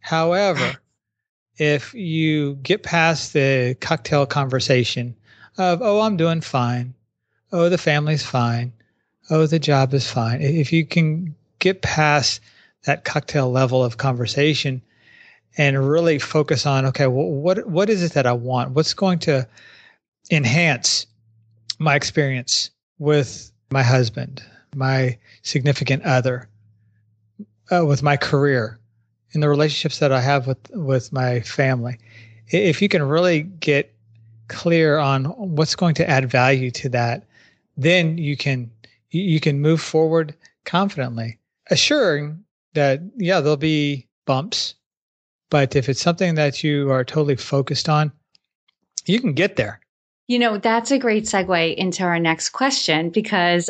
However, 0.00 0.76
if 1.58 1.92
you 1.92 2.54
get 2.56 2.82
past 2.82 3.32
the 3.32 3.76
cocktail 3.80 4.26
conversation 4.26 5.14
of, 5.58 5.82
oh, 5.82 6.00
I'm 6.00 6.16
doing 6.16 6.40
fine. 6.40 6.94
Oh, 7.52 7.68
the 7.68 7.78
family's 7.78 8.24
fine. 8.24 8.72
Oh, 9.28 9.46
the 9.46 9.58
job 9.58 9.92
is 9.94 10.10
fine. 10.10 10.40
If 10.40 10.72
you 10.72 10.86
can 10.86 11.34
get 11.58 11.82
past 11.82 12.40
that 12.84 13.04
cocktail 13.04 13.50
level 13.50 13.84
of 13.84 13.96
conversation 13.96 14.82
and 15.56 15.88
really 15.88 16.18
focus 16.18 16.66
on 16.66 16.86
okay 16.86 17.06
well, 17.06 17.26
what 17.26 17.66
what 17.66 17.90
is 17.90 18.02
it 18.02 18.12
that 18.12 18.26
i 18.26 18.32
want? 18.32 18.70
What's 18.72 18.94
going 18.94 19.18
to 19.20 19.46
enhance 20.30 21.06
my 21.78 21.94
experience 21.94 22.70
with 22.98 23.50
my 23.70 23.82
husband 23.82 24.42
my 24.74 25.18
significant 25.42 26.02
other 26.04 26.48
uh, 27.70 27.84
with 27.84 28.02
my 28.02 28.16
career 28.16 28.78
in 29.32 29.40
the 29.40 29.48
relationships 29.48 29.98
that 29.98 30.12
i 30.12 30.20
have 30.20 30.46
with 30.46 30.70
with 30.70 31.12
my 31.12 31.40
family? 31.40 31.98
If 32.48 32.82
you 32.82 32.88
can 32.88 33.02
really 33.02 33.42
get 33.42 33.94
clear 34.48 34.98
on 34.98 35.26
what's 35.26 35.76
going 35.76 35.94
to 35.94 36.08
add 36.10 36.28
value 36.28 36.70
to 36.72 36.88
that 36.88 37.24
then 37.76 38.18
you 38.18 38.36
can 38.36 38.70
you 39.10 39.40
can 39.40 39.60
move 39.60 39.80
forward 39.80 40.34
confidently 40.64 41.38
assuring 41.70 42.44
that 42.74 43.00
yeah 43.16 43.40
there'll 43.40 43.56
be 43.56 44.06
bumps 44.26 44.74
but 45.50 45.74
if 45.74 45.88
it's 45.88 46.00
something 46.00 46.34
that 46.36 46.62
you 46.62 46.90
are 46.90 47.04
totally 47.04 47.36
focused 47.36 47.88
on 47.88 48.12
you 49.06 49.20
can 49.20 49.32
get 49.32 49.56
there 49.56 49.80
You 50.28 50.38
know, 50.38 50.58
that's 50.58 50.92
a 50.92 50.98
great 50.98 51.24
segue 51.24 51.74
into 51.74 52.04
our 52.04 52.20
next 52.20 52.50
question 52.50 53.10
because 53.10 53.68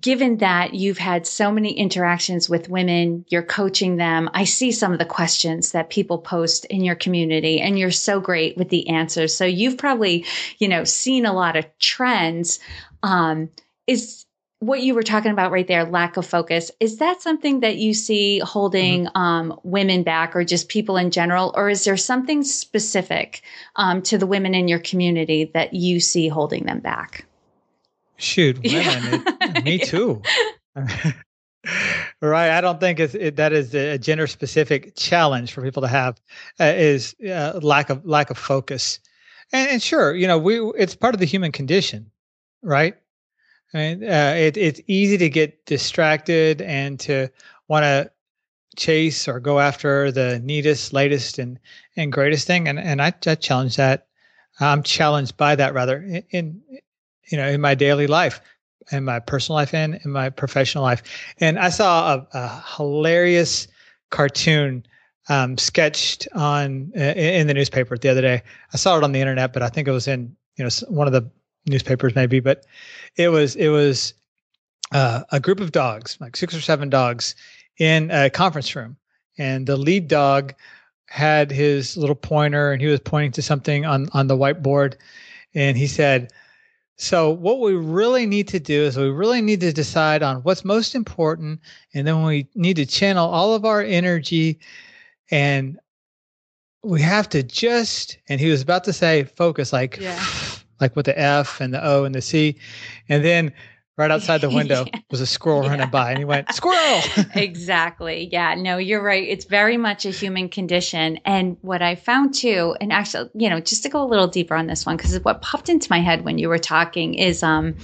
given 0.00 0.36
that 0.36 0.74
you've 0.74 0.98
had 0.98 1.26
so 1.26 1.50
many 1.50 1.72
interactions 1.72 2.48
with 2.48 2.68
women, 2.68 3.24
you're 3.28 3.42
coaching 3.42 3.96
them. 3.96 4.30
I 4.32 4.44
see 4.44 4.70
some 4.70 4.92
of 4.92 5.00
the 5.00 5.04
questions 5.04 5.72
that 5.72 5.90
people 5.90 6.18
post 6.18 6.64
in 6.66 6.84
your 6.84 6.94
community 6.94 7.60
and 7.60 7.76
you're 7.76 7.90
so 7.90 8.20
great 8.20 8.56
with 8.56 8.68
the 8.68 8.88
answers. 8.88 9.34
So 9.34 9.44
you've 9.44 9.78
probably, 9.78 10.24
you 10.58 10.68
know, 10.68 10.84
seen 10.84 11.26
a 11.26 11.32
lot 11.32 11.56
of 11.56 11.66
trends. 11.80 12.60
Um, 13.02 13.48
is 13.88 14.25
what 14.60 14.80
you 14.80 14.94
were 14.94 15.02
talking 15.02 15.30
about 15.30 15.52
right 15.52 15.66
there, 15.66 15.84
lack 15.84 16.16
of 16.16 16.26
focus, 16.26 16.70
is 16.80 16.98
that 16.98 17.20
something 17.20 17.60
that 17.60 17.76
you 17.76 17.92
see 17.92 18.38
holding 18.38 19.04
mm-hmm. 19.06 19.16
um, 19.16 19.60
women 19.64 20.02
back 20.02 20.34
or 20.34 20.44
just 20.44 20.68
people 20.68 20.96
in 20.96 21.10
general? 21.10 21.52
Or 21.54 21.68
is 21.68 21.84
there 21.84 21.96
something 21.96 22.42
specific 22.42 23.42
um, 23.76 24.00
to 24.02 24.16
the 24.16 24.26
women 24.26 24.54
in 24.54 24.66
your 24.66 24.78
community 24.78 25.50
that 25.52 25.74
you 25.74 26.00
see 26.00 26.28
holding 26.28 26.64
them 26.64 26.80
back? 26.80 27.26
Shoot, 28.16 28.56
women, 28.64 28.72
yeah. 28.72 29.32
it, 29.40 29.64
me 29.64 29.78
too. 29.84 30.22
right. 32.22 32.50
I 32.50 32.60
don't 32.62 32.80
think 32.80 32.98
it, 32.98 33.36
that 33.36 33.52
is 33.52 33.74
a 33.74 33.98
gender 33.98 34.26
specific 34.26 34.96
challenge 34.96 35.52
for 35.52 35.62
people 35.62 35.82
to 35.82 35.88
have 35.88 36.18
uh, 36.58 36.72
is 36.76 37.14
uh, 37.28 37.60
lack 37.62 37.90
of 37.90 38.06
lack 38.06 38.30
of 38.30 38.38
focus. 38.38 39.00
And, 39.52 39.70
and 39.70 39.82
sure, 39.82 40.14
you 40.14 40.26
know, 40.26 40.38
we 40.38 40.60
it's 40.78 40.96
part 40.96 41.14
of 41.14 41.20
the 41.20 41.26
human 41.26 41.52
condition, 41.52 42.10
right? 42.62 42.96
Mean, 43.72 44.04
uh, 44.04 44.34
it, 44.36 44.56
it's 44.56 44.80
easy 44.86 45.18
to 45.18 45.28
get 45.28 45.66
distracted 45.66 46.62
and 46.62 46.98
to 47.00 47.28
want 47.68 47.82
to 47.82 48.10
chase 48.76 49.26
or 49.26 49.40
go 49.40 49.58
after 49.58 50.12
the 50.12 50.38
neatest, 50.40 50.92
latest, 50.92 51.38
and 51.38 51.58
and 51.96 52.12
greatest 52.12 52.46
thing. 52.46 52.68
And 52.68 52.78
and 52.78 53.02
I, 53.02 53.12
I 53.26 53.34
challenge 53.34 53.76
that. 53.76 54.06
I'm 54.60 54.82
challenged 54.82 55.36
by 55.36 55.56
that 55.56 55.74
rather 55.74 55.98
in, 55.98 56.22
in 56.30 56.62
you 57.30 57.36
know 57.36 57.48
in 57.48 57.60
my 57.60 57.74
daily 57.74 58.06
life, 58.06 58.40
in 58.92 59.04
my 59.04 59.18
personal 59.18 59.56
life, 59.56 59.74
and 59.74 60.00
in 60.04 60.10
my 60.10 60.30
professional 60.30 60.84
life. 60.84 61.02
And 61.40 61.58
I 61.58 61.70
saw 61.70 62.14
a, 62.14 62.28
a 62.38 62.64
hilarious 62.76 63.68
cartoon 64.10 64.86
um, 65.28 65.58
sketched 65.58 66.28
on 66.34 66.92
uh, 66.96 67.00
in 67.00 67.48
the 67.48 67.54
newspaper 67.54 67.98
the 67.98 68.08
other 68.08 68.22
day. 68.22 68.42
I 68.72 68.76
saw 68.76 68.96
it 68.96 69.04
on 69.04 69.12
the 69.12 69.20
internet, 69.20 69.52
but 69.52 69.62
I 69.62 69.68
think 69.68 69.88
it 69.88 69.92
was 69.92 70.06
in 70.06 70.36
you 70.56 70.64
know 70.64 70.70
one 70.88 71.06
of 71.06 71.12
the 71.12 71.28
newspapers 71.66 72.14
maybe, 72.14 72.40
but 72.40 72.64
it 73.16 73.28
was 73.28 73.56
it 73.56 73.68
was 73.68 74.14
uh, 74.92 75.22
a 75.32 75.40
group 75.40 75.60
of 75.60 75.72
dogs, 75.72 76.16
like 76.20 76.36
six 76.36 76.54
or 76.54 76.60
seven 76.60 76.88
dogs, 76.88 77.34
in 77.78 78.10
a 78.10 78.30
conference 78.30 78.74
room, 78.74 78.96
and 79.38 79.66
the 79.66 79.76
lead 79.76 80.08
dog 80.08 80.54
had 81.08 81.50
his 81.50 81.96
little 81.96 82.16
pointer, 82.16 82.72
and 82.72 82.80
he 82.80 82.88
was 82.88 83.00
pointing 83.00 83.32
to 83.32 83.42
something 83.42 83.84
on 83.84 84.08
on 84.12 84.26
the 84.26 84.36
whiteboard, 84.36 84.94
and 85.54 85.76
he 85.76 85.86
said. 85.86 86.32
So 86.98 87.28
what 87.28 87.60
we 87.60 87.74
really 87.74 88.24
need 88.24 88.48
to 88.48 88.58
do 88.58 88.84
is 88.84 88.96
we 88.96 89.10
really 89.10 89.42
need 89.42 89.60
to 89.60 89.70
decide 89.70 90.22
on 90.22 90.36
what's 90.44 90.64
most 90.64 90.94
important. 90.94 91.60
And 91.92 92.06
then 92.06 92.22
we 92.22 92.48
need 92.54 92.76
to 92.76 92.86
channel 92.86 93.28
all 93.28 93.52
of 93.52 93.66
our 93.66 93.82
energy. 93.82 94.58
And 95.30 95.78
we 96.86 97.00
have 97.00 97.28
to 97.28 97.42
just 97.42 98.16
and 98.28 98.40
he 98.40 98.48
was 98.48 98.62
about 98.62 98.84
to 98.84 98.92
say 98.92 99.24
focus 99.24 99.72
like 99.72 99.98
yeah 100.00 100.24
like 100.80 100.96
with 100.96 101.06
the 101.06 101.18
F 101.18 101.60
and 101.60 101.72
the 101.74 101.84
O 101.84 102.04
and 102.04 102.14
the 102.14 102.22
C. 102.22 102.56
And 103.08 103.24
then 103.24 103.52
right 103.96 104.10
outside 104.10 104.40
the 104.40 104.50
window 104.50 104.84
yeah. 104.92 105.00
was 105.10 105.20
a 105.20 105.26
squirrel 105.26 105.64
yeah. 105.64 105.70
running 105.70 105.90
by 105.90 106.10
and 106.10 106.18
he 106.18 106.24
went 106.24 106.52
squirrel 106.52 107.00
exactly 107.34 108.28
yeah 108.30 108.54
no 108.54 108.76
you're 108.76 109.02
right 109.02 109.26
it's 109.28 109.44
very 109.44 109.76
much 109.76 110.04
a 110.04 110.10
human 110.10 110.48
condition 110.48 111.18
and 111.24 111.56
what 111.62 111.82
i 111.82 111.94
found 111.94 112.34
too 112.34 112.76
and 112.80 112.92
actually 112.92 113.30
you 113.34 113.48
know 113.48 113.60
just 113.60 113.82
to 113.82 113.88
go 113.88 114.02
a 114.02 114.06
little 114.06 114.26
deeper 114.26 114.54
on 114.54 114.66
this 114.66 114.84
one 114.84 114.96
because 114.96 115.18
what 115.24 115.42
popped 115.42 115.68
into 115.68 115.90
my 115.90 116.00
head 116.00 116.24
when 116.24 116.38
you 116.38 116.48
were 116.48 116.58
talking 116.58 117.14
is 117.14 117.42
um 117.42 117.74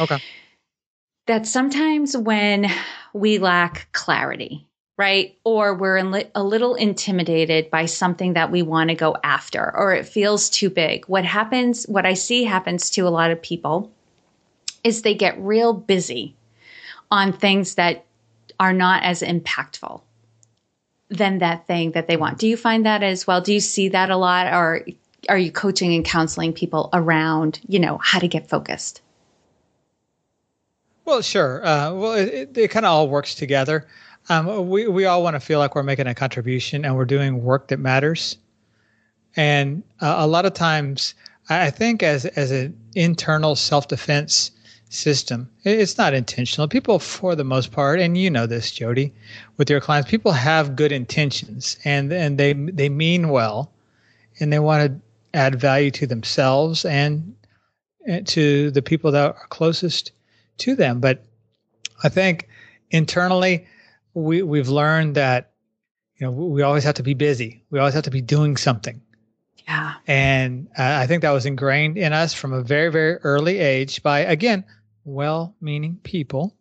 okay 0.00 0.18
that 1.26 1.46
sometimes 1.46 2.16
when 2.16 2.70
we 3.12 3.38
lack 3.38 3.88
clarity 3.92 4.67
right? 4.98 5.38
Or 5.44 5.74
we're 5.74 6.02
li- 6.02 6.30
a 6.34 6.42
little 6.42 6.74
intimidated 6.74 7.70
by 7.70 7.86
something 7.86 8.34
that 8.34 8.50
we 8.50 8.62
want 8.62 8.90
to 8.90 8.96
go 8.96 9.16
after, 9.22 9.74
or 9.74 9.94
it 9.94 10.06
feels 10.06 10.50
too 10.50 10.68
big. 10.68 11.06
What 11.06 11.24
happens, 11.24 11.84
what 11.84 12.04
I 12.04 12.14
see 12.14 12.44
happens 12.44 12.90
to 12.90 13.06
a 13.06 13.08
lot 13.08 13.30
of 13.30 13.40
people 13.40 13.90
is 14.84 15.02
they 15.02 15.14
get 15.14 15.38
real 15.40 15.72
busy 15.72 16.34
on 17.10 17.32
things 17.32 17.76
that 17.76 18.04
are 18.60 18.72
not 18.72 19.04
as 19.04 19.22
impactful 19.22 20.02
than 21.08 21.38
that 21.38 21.66
thing 21.66 21.92
that 21.92 22.08
they 22.08 22.16
want. 22.16 22.38
Do 22.38 22.48
you 22.48 22.56
find 22.56 22.84
that 22.84 23.02
as 23.02 23.26
well? 23.26 23.40
Do 23.40 23.54
you 23.54 23.60
see 23.60 23.88
that 23.90 24.10
a 24.10 24.16
lot? 24.16 24.52
Or 24.52 24.84
are 25.28 25.38
you 25.38 25.52
coaching 25.52 25.94
and 25.94 26.04
counseling 26.04 26.52
people 26.52 26.90
around, 26.92 27.60
you 27.68 27.78
know, 27.78 27.98
how 27.98 28.18
to 28.18 28.28
get 28.28 28.48
focused? 28.48 29.00
Well, 31.04 31.22
sure. 31.22 31.64
Uh, 31.64 31.94
well, 31.94 32.12
it, 32.12 32.28
it, 32.28 32.58
it 32.58 32.70
kind 32.70 32.84
of 32.84 32.90
all 32.90 33.08
works 33.08 33.34
together. 33.34 33.86
Um, 34.28 34.68
we 34.68 34.86
we 34.88 35.04
all 35.06 35.22
want 35.22 35.34
to 35.34 35.40
feel 35.40 35.58
like 35.58 35.74
we're 35.74 35.82
making 35.82 36.06
a 36.06 36.14
contribution 36.14 36.84
and 36.84 36.96
we're 36.96 37.04
doing 37.04 37.42
work 37.42 37.68
that 37.68 37.78
matters. 37.78 38.36
And 39.36 39.82
uh, 40.00 40.16
a 40.18 40.26
lot 40.26 40.46
of 40.46 40.54
times, 40.54 41.14
I 41.48 41.70
think 41.70 42.02
as 42.02 42.26
as 42.26 42.50
an 42.50 42.78
internal 42.94 43.56
self 43.56 43.88
defense 43.88 44.50
system, 44.90 45.50
it's 45.64 45.98
not 45.98 46.14
intentional. 46.14 46.68
People, 46.68 46.98
for 46.98 47.34
the 47.34 47.44
most 47.44 47.72
part, 47.72 48.00
and 48.00 48.16
you 48.16 48.30
know 48.30 48.46
this, 48.46 48.70
Jodi, 48.70 49.12
with 49.56 49.70
your 49.70 49.80
clients, 49.80 50.10
people 50.10 50.32
have 50.32 50.76
good 50.76 50.92
intentions 50.92 51.78
and 51.84 52.12
and 52.12 52.38
they 52.38 52.52
they 52.52 52.88
mean 52.88 53.30
well, 53.30 53.72
and 54.40 54.52
they 54.52 54.58
want 54.58 54.90
to 54.90 55.00
add 55.34 55.60
value 55.60 55.90
to 55.92 56.06
themselves 56.06 56.84
and, 56.84 57.34
and 58.06 58.26
to 58.26 58.70
the 58.70 58.82
people 58.82 59.12
that 59.12 59.26
are 59.26 59.46
closest 59.48 60.12
to 60.58 60.74
them. 60.74 61.00
But 61.00 61.24
I 62.02 62.08
think 62.08 62.48
internally 62.90 63.66
we 64.22 64.42
we've 64.42 64.68
learned 64.68 65.14
that 65.14 65.52
you 66.16 66.26
know 66.26 66.32
we 66.32 66.62
always 66.62 66.84
have 66.84 66.94
to 66.96 67.02
be 67.02 67.14
busy. 67.14 67.64
We 67.70 67.78
always 67.78 67.94
have 67.94 68.04
to 68.04 68.10
be 68.10 68.20
doing 68.20 68.56
something. 68.56 69.00
Yeah. 69.66 69.94
And 70.06 70.68
uh, 70.78 70.98
I 71.02 71.06
think 71.06 71.22
that 71.22 71.30
was 71.32 71.44
ingrained 71.44 71.98
in 71.98 72.12
us 72.12 72.32
from 72.32 72.52
a 72.52 72.62
very 72.62 72.90
very 72.90 73.16
early 73.16 73.58
age 73.58 74.02
by 74.02 74.20
again 74.20 74.64
well-meaning 75.04 76.00
people, 76.02 76.54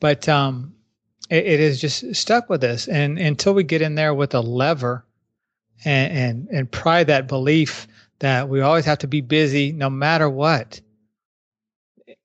but 0.00 0.28
um, 0.28 0.74
it, 1.28 1.44
it 1.44 1.60
is 1.60 1.80
just 1.80 2.14
stuck 2.14 2.48
with 2.48 2.64
us. 2.64 2.88
And 2.88 3.18
until 3.18 3.52
we 3.52 3.62
get 3.62 3.82
in 3.82 3.94
there 3.94 4.14
with 4.14 4.34
a 4.34 4.40
lever 4.40 5.04
and 5.84 6.12
and 6.12 6.48
and 6.48 6.70
pry 6.70 7.04
that 7.04 7.28
belief 7.28 7.86
that 8.20 8.48
we 8.48 8.60
always 8.60 8.84
have 8.84 8.98
to 8.98 9.08
be 9.08 9.20
busy 9.20 9.72
no 9.72 9.90
matter 9.90 10.28
what 10.28 10.80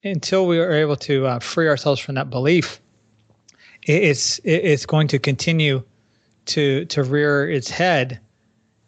until 0.03 0.46
we 0.46 0.60
are 0.60 0.74
able 0.74 0.96
to 0.96 1.25
uh, 1.25 1.39
free 1.39 1.67
ourselves 1.67 2.00
from 2.00 2.15
that 2.15 2.29
belief 2.29 2.79
it's 3.88 4.39
it's 4.44 4.86
going 4.86 5.08
to 5.08 5.20
continue 5.20 5.84
to 6.46 6.86
to 6.86 7.03
rear 7.03 7.50
its 7.50 7.70
head 7.70 8.20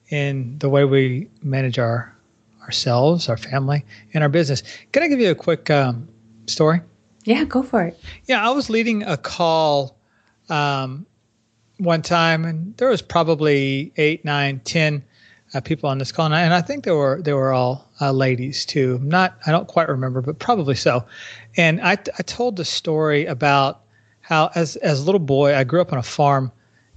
in 0.10 0.58
the 0.60 0.70
way 0.70 0.86
we 0.86 1.28
manage 1.42 1.80
our 1.80 2.16
ourselves, 2.62 3.30
our 3.30 3.38
family, 3.38 3.84
and 4.14 4.24
our 4.24 4.30
business. 4.30 4.62
Can 4.92 5.02
I 5.02 5.08
give 5.08 5.20
you 5.20 5.32
a 5.32 5.36
quick 5.36 5.70
um, 5.72 6.08
story? 6.46 6.82
Yeah, 7.24 7.44
go 7.46 7.64
for 7.64 7.84
it. 7.84 8.00
Yeah, 8.28 8.48
I 8.48 8.52
was 8.52 8.70
leading 8.70 9.02
a 9.04 9.18
call 9.18 9.98
um, 10.50 11.06
one 11.78 12.02
time, 12.02 12.46
and 12.46 12.76
there 12.78 12.90
was 12.90 13.02
probably 13.02 13.92
eight, 13.98 14.24
nine, 14.24 14.60
ten 14.66 15.04
uh, 15.54 15.62
people 15.62 15.90
on 15.90 15.98
this 15.98 16.12
call, 16.12 16.28
and 16.28 16.36
I, 16.36 16.42
and 16.42 16.54
I, 16.54 16.62
think 16.62 16.84
they 16.86 16.92
were 16.92 17.22
they 17.22 17.34
were 17.34 17.52
all 17.52 17.90
uh, 18.02 18.12
ladies 18.12 18.66
too. 18.66 19.00
Not, 19.02 19.38
I 19.48 19.52
don't 19.52 19.68
quite 19.68 19.90
remember, 19.90 20.22
but 20.22 20.38
probably 20.40 20.76
so. 20.76 21.06
And 21.58 21.82
I, 21.82 21.94
I 21.94 22.24
told 22.24 22.56
the 22.56 22.66
story 22.66 23.26
about 23.26 23.82
how 24.30 24.52
as 24.54 24.76
as 24.78 25.02
a 25.02 25.04
little 25.04 25.20
boy 25.20 25.56
I 25.56 25.64
grew 25.64 25.82
up 25.82 25.92
on 25.92 25.98
a 25.98 26.04
farm 26.04 26.52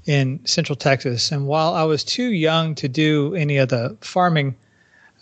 in 0.04 0.38
Central 0.44 0.76
Texas, 0.76 1.32
and 1.32 1.46
while 1.46 1.72
I 1.72 1.82
was 1.84 2.04
too 2.04 2.30
young 2.30 2.74
to 2.74 2.88
do 2.88 3.34
any 3.34 3.56
of 3.56 3.70
the 3.70 3.96
farming 4.02 4.54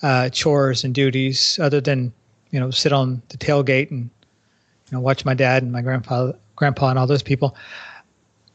uh, 0.02 0.28
chores 0.30 0.82
and 0.82 0.92
duties, 0.92 1.56
other 1.60 1.80
than 1.80 2.12
you 2.50 2.58
know 2.58 2.72
sit 2.72 2.92
on 2.92 3.22
the 3.28 3.38
tailgate 3.38 3.92
and 3.92 4.10
you 4.86 4.92
know 4.92 5.00
watch 5.00 5.24
my 5.24 5.34
dad 5.34 5.62
and 5.62 5.70
my 5.70 5.82
grandpa, 5.82 6.32
grandpa 6.56 6.90
and 6.90 6.98
all 6.98 7.06
those 7.06 7.22
people. 7.22 7.54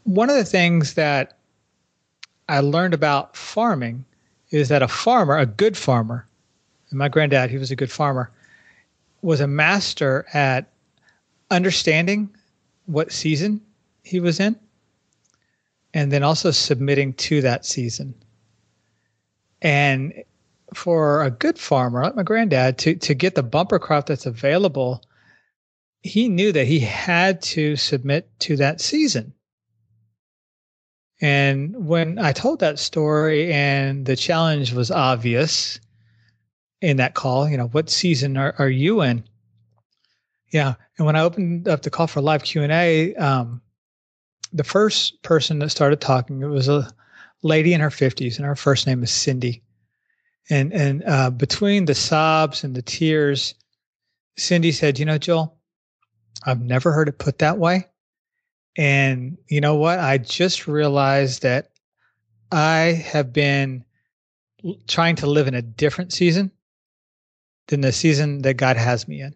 One 0.03 0.29
of 0.29 0.35
the 0.35 0.43
things 0.43 0.95
that 0.95 1.37
I 2.49 2.59
learned 2.59 2.93
about 2.93 3.37
farming 3.37 4.03
is 4.51 4.67
that 4.67 4.83
a 4.83 4.87
farmer, 4.89 5.37
a 5.37 5.45
good 5.45 5.77
farmer, 5.77 6.27
and 6.89 6.99
my 6.99 7.07
granddad, 7.07 7.51
he 7.51 7.57
was 7.57 7.71
a 7.71 7.75
good 7.75 7.91
farmer, 7.91 8.29
was 9.21 9.39
a 9.39 9.47
master 9.47 10.25
at 10.33 10.69
understanding 11.49 12.34
what 12.85 13.11
season 13.11 13.61
he 14.03 14.19
was 14.19 14.39
in 14.39 14.55
and 15.93 16.11
then 16.11 16.23
also 16.23 16.51
submitting 16.51 17.13
to 17.13 17.41
that 17.41 17.65
season. 17.65 18.13
And 19.61 20.13
for 20.73 21.23
a 21.23 21.31
good 21.31 21.57
farmer 21.57 22.03
like 22.03 22.15
my 22.15 22.23
granddad 22.23 22.77
to, 22.79 22.95
to 22.95 23.13
get 23.13 23.35
the 23.35 23.43
bumper 23.43 23.79
crop 23.79 24.07
that's 24.07 24.25
available, 24.25 25.01
he 26.01 26.29
knew 26.29 26.51
that 26.51 26.67
he 26.67 26.79
had 26.79 27.41
to 27.41 27.75
submit 27.75 28.29
to 28.39 28.57
that 28.57 28.81
season. 28.81 29.33
And 31.21 31.87
when 31.87 32.19
I 32.19 32.33
told 32.33 32.59
that 32.59 32.77
story 32.77 33.51
and 33.53 34.05
the 34.05 34.17
challenge 34.17 34.73
was 34.73 34.91
obvious, 34.91 35.79
in 36.85 36.97
that 36.97 37.13
call. 37.15 37.49
You 37.49 37.57
know, 37.57 37.67
what 37.67 37.89
season 37.89 38.37
are, 38.37 38.55
are 38.59 38.69
you 38.69 39.01
in? 39.01 39.23
Yeah, 40.55 40.75
and 40.97 41.05
when 41.05 41.17
I 41.17 41.21
opened 41.21 41.67
up 41.67 41.81
the 41.81 41.89
call 41.89 42.07
for 42.07 42.21
live 42.21 42.43
Q 42.43 42.63
and 42.63 42.71
A, 42.71 43.13
um, 43.15 43.61
the 44.53 44.63
first 44.63 45.21
person 45.21 45.59
that 45.59 45.69
started 45.69 45.99
talking 45.99 46.41
it 46.41 46.45
was 46.45 46.69
a 46.69 46.89
lady 47.43 47.73
in 47.73 47.81
her 47.81 47.89
fifties, 47.89 48.37
and 48.37 48.45
her 48.45 48.55
first 48.55 48.87
name 48.87 49.03
is 49.03 49.11
Cindy. 49.11 49.61
And 50.49 50.71
and 50.71 51.03
uh, 51.03 51.31
between 51.31 51.83
the 51.83 51.93
sobs 51.93 52.63
and 52.63 52.73
the 52.73 52.81
tears, 52.81 53.53
Cindy 54.37 54.71
said, 54.71 54.97
"You 54.97 55.03
know, 55.03 55.17
Joel, 55.17 55.57
I've 56.45 56.61
never 56.61 56.93
heard 56.93 57.09
it 57.09 57.19
put 57.19 57.39
that 57.39 57.57
way." 57.57 57.87
And 58.77 59.37
you 59.49 59.59
know 59.59 59.75
what? 59.75 59.99
I 59.99 60.19
just 60.19 60.67
realized 60.67 61.41
that 61.41 61.71
I 62.53 63.03
have 63.11 63.33
been 63.33 63.83
trying 64.87 65.17
to 65.17 65.27
live 65.27 65.49
in 65.49 65.53
a 65.53 65.61
different 65.61 66.13
season 66.13 66.49
than 67.67 67.81
the 67.81 67.91
season 67.91 68.43
that 68.43 68.53
God 68.53 68.77
has 68.77 69.05
me 69.05 69.19
in. 69.19 69.35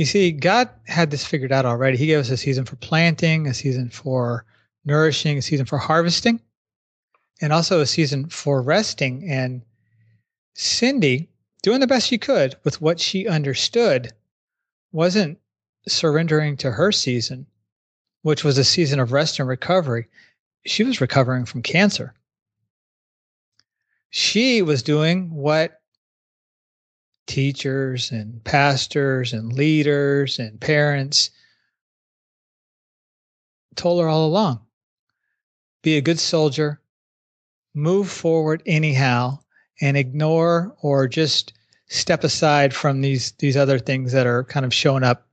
You 0.00 0.06
see, 0.06 0.32
God 0.32 0.70
had 0.86 1.10
this 1.10 1.26
figured 1.26 1.52
out 1.52 1.66
already. 1.66 1.98
He 1.98 2.06
gave 2.06 2.20
us 2.20 2.30
a 2.30 2.36
season 2.38 2.64
for 2.64 2.76
planting, 2.76 3.46
a 3.46 3.52
season 3.52 3.90
for 3.90 4.46
nourishing, 4.86 5.36
a 5.36 5.42
season 5.42 5.66
for 5.66 5.76
harvesting, 5.76 6.40
and 7.42 7.52
also 7.52 7.80
a 7.80 7.86
season 7.86 8.30
for 8.30 8.62
resting. 8.62 9.28
And 9.28 9.60
Cindy, 10.54 11.28
doing 11.62 11.80
the 11.80 11.86
best 11.86 12.06
she 12.06 12.16
could 12.16 12.56
with 12.64 12.80
what 12.80 12.98
she 12.98 13.28
understood, 13.28 14.10
wasn't 14.90 15.38
surrendering 15.86 16.56
to 16.56 16.70
her 16.70 16.92
season, 16.92 17.46
which 18.22 18.42
was 18.42 18.56
a 18.56 18.64
season 18.64 19.00
of 19.00 19.12
rest 19.12 19.38
and 19.38 19.46
recovery. 19.46 20.08
She 20.64 20.82
was 20.82 21.02
recovering 21.02 21.44
from 21.44 21.60
cancer. 21.60 22.14
She 24.08 24.62
was 24.62 24.82
doing 24.82 25.28
what 25.34 25.79
teachers 27.30 28.10
and 28.10 28.42
pastors 28.42 29.32
and 29.32 29.52
leaders 29.52 30.40
and 30.40 30.60
parents 30.60 31.30
told 33.76 34.02
her 34.02 34.08
all 34.08 34.26
along 34.26 34.60
be 35.82 35.96
a 35.96 36.02
good 36.02 36.18
soldier, 36.18 36.80
move 37.72 38.10
forward 38.10 38.62
anyhow, 38.66 39.38
and 39.80 39.96
ignore 39.96 40.74
or 40.82 41.06
just 41.06 41.52
step 41.86 42.24
aside 42.24 42.74
from 42.74 43.00
these 43.00 43.32
these 43.38 43.56
other 43.56 43.78
things 43.78 44.12
that 44.12 44.26
are 44.26 44.44
kind 44.44 44.66
of 44.66 44.74
showing 44.74 45.04
up 45.04 45.28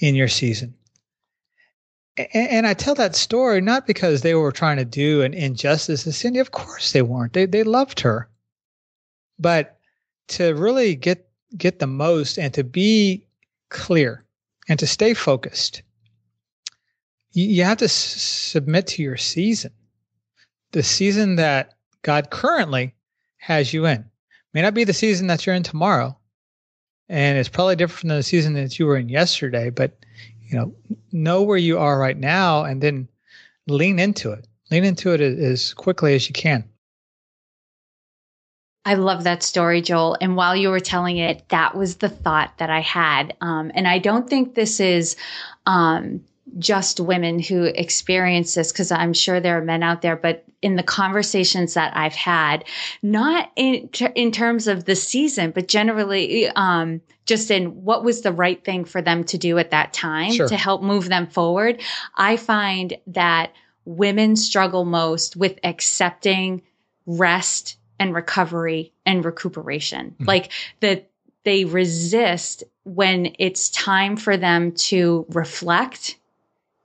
in 0.00 0.14
your 0.14 0.28
season. 0.28 0.74
And, 2.34 2.66
I 2.66 2.74
tell 2.74 2.96
that 2.96 3.14
story 3.14 3.60
not 3.60 3.86
because 3.86 4.22
they 4.22 4.34
were 4.34 4.50
trying 4.50 4.78
to 4.78 4.84
do 4.84 5.22
an 5.22 5.34
injustice 5.34 6.02
to 6.02 6.12
Cindy. 6.12 6.40
Of 6.40 6.50
course 6.50 6.92
they 6.92 7.02
weren't. 7.02 7.32
They 7.32 7.46
they 7.46 7.62
loved 7.62 8.00
her, 8.00 8.28
but 9.38 9.78
to 10.28 10.54
really 10.54 10.94
get 10.94 11.27
get 11.56 11.78
the 11.78 11.86
most 11.86 12.38
and 12.38 12.52
to 12.54 12.64
be 12.64 13.24
clear 13.70 14.24
and 14.68 14.78
to 14.78 14.86
stay 14.86 15.14
focused, 15.14 15.82
you, 17.32 17.64
have 17.64 17.78
to 17.78 17.84
s- 17.86 17.92
submit 17.92 18.86
to 18.88 19.02
your 19.02 19.16
season. 19.16 19.72
The 20.72 20.82
season 20.82 21.36
that 21.36 21.74
God 22.02 22.30
currently 22.30 22.94
has 23.38 23.72
you 23.72 23.86
in 23.86 24.04
may 24.52 24.62
not 24.62 24.74
be 24.74 24.84
the 24.84 24.92
season 24.92 25.26
that 25.28 25.46
you're 25.46 25.54
in 25.54 25.62
tomorrow. 25.62 26.16
And 27.08 27.38
it's 27.38 27.48
probably 27.48 27.76
different 27.76 28.00
from 28.00 28.08
the 28.10 28.22
season 28.22 28.54
that 28.54 28.78
you 28.78 28.86
were 28.86 28.96
in 28.96 29.08
yesterday, 29.08 29.70
but 29.70 30.04
you 30.42 30.58
know, 30.58 30.74
know 31.12 31.42
where 31.42 31.58
you 31.58 31.78
are 31.78 31.98
right 31.98 32.16
now 32.16 32.64
and 32.64 32.82
then 32.82 33.08
lean 33.66 33.98
into 33.98 34.32
it. 34.32 34.46
Lean 34.70 34.84
into 34.84 35.12
it 35.12 35.20
as 35.20 35.72
quickly 35.74 36.14
as 36.14 36.28
you 36.28 36.34
can. 36.34 36.64
I 38.88 38.94
love 38.94 39.24
that 39.24 39.42
story, 39.42 39.82
Joel. 39.82 40.16
And 40.18 40.34
while 40.34 40.56
you 40.56 40.70
were 40.70 40.80
telling 40.80 41.18
it, 41.18 41.46
that 41.50 41.76
was 41.76 41.96
the 41.96 42.08
thought 42.08 42.56
that 42.56 42.70
I 42.70 42.80
had. 42.80 43.36
Um, 43.42 43.70
and 43.74 43.86
I 43.86 43.98
don't 43.98 44.30
think 44.30 44.54
this 44.54 44.80
is 44.80 45.14
um, 45.66 46.24
just 46.58 46.98
women 46.98 47.38
who 47.38 47.64
experience 47.64 48.54
this, 48.54 48.72
because 48.72 48.90
I'm 48.90 49.12
sure 49.12 49.40
there 49.40 49.58
are 49.58 49.62
men 49.62 49.82
out 49.82 50.00
there, 50.00 50.16
but 50.16 50.42
in 50.62 50.76
the 50.76 50.82
conversations 50.82 51.74
that 51.74 51.94
I've 51.94 52.14
had, 52.14 52.64
not 53.02 53.52
in, 53.56 53.90
in 54.14 54.32
terms 54.32 54.66
of 54.66 54.86
the 54.86 54.96
season, 54.96 55.50
but 55.50 55.68
generally, 55.68 56.48
um, 56.56 57.02
just 57.26 57.50
in 57.50 57.84
what 57.84 58.02
was 58.02 58.22
the 58.22 58.32
right 58.32 58.64
thing 58.64 58.86
for 58.86 59.02
them 59.02 59.22
to 59.24 59.36
do 59.36 59.58
at 59.58 59.70
that 59.70 59.92
time 59.92 60.32
sure. 60.32 60.48
to 60.48 60.56
help 60.56 60.82
move 60.82 61.10
them 61.10 61.26
forward. 61.26 61.82
I 62.16 62.38
find 62.38 62.96
that 63.08 63.52
women 63.84 64.34
struggle 64.34 64.86
most 64.86 65.36
with 65.36 65.58
accepting 65.62 66.62
rest 67.04 67.77
and 67.98 68.14
recovery 68.14 68.92
and 69.04 69.24
recuperation. 69.24 70.10
Mm-hmm. 70.10 70.24
Like 70.24 70.52
that 70.80 71.10
they 71.44 71.64
resist 71.64 72.64
when 72.84 73.34
it's 73.38 73.70
time 73.70 74.16
for 74.16 74.36
them 74.36 74.72
to 74.72 75.26
reflect 75.30 76.16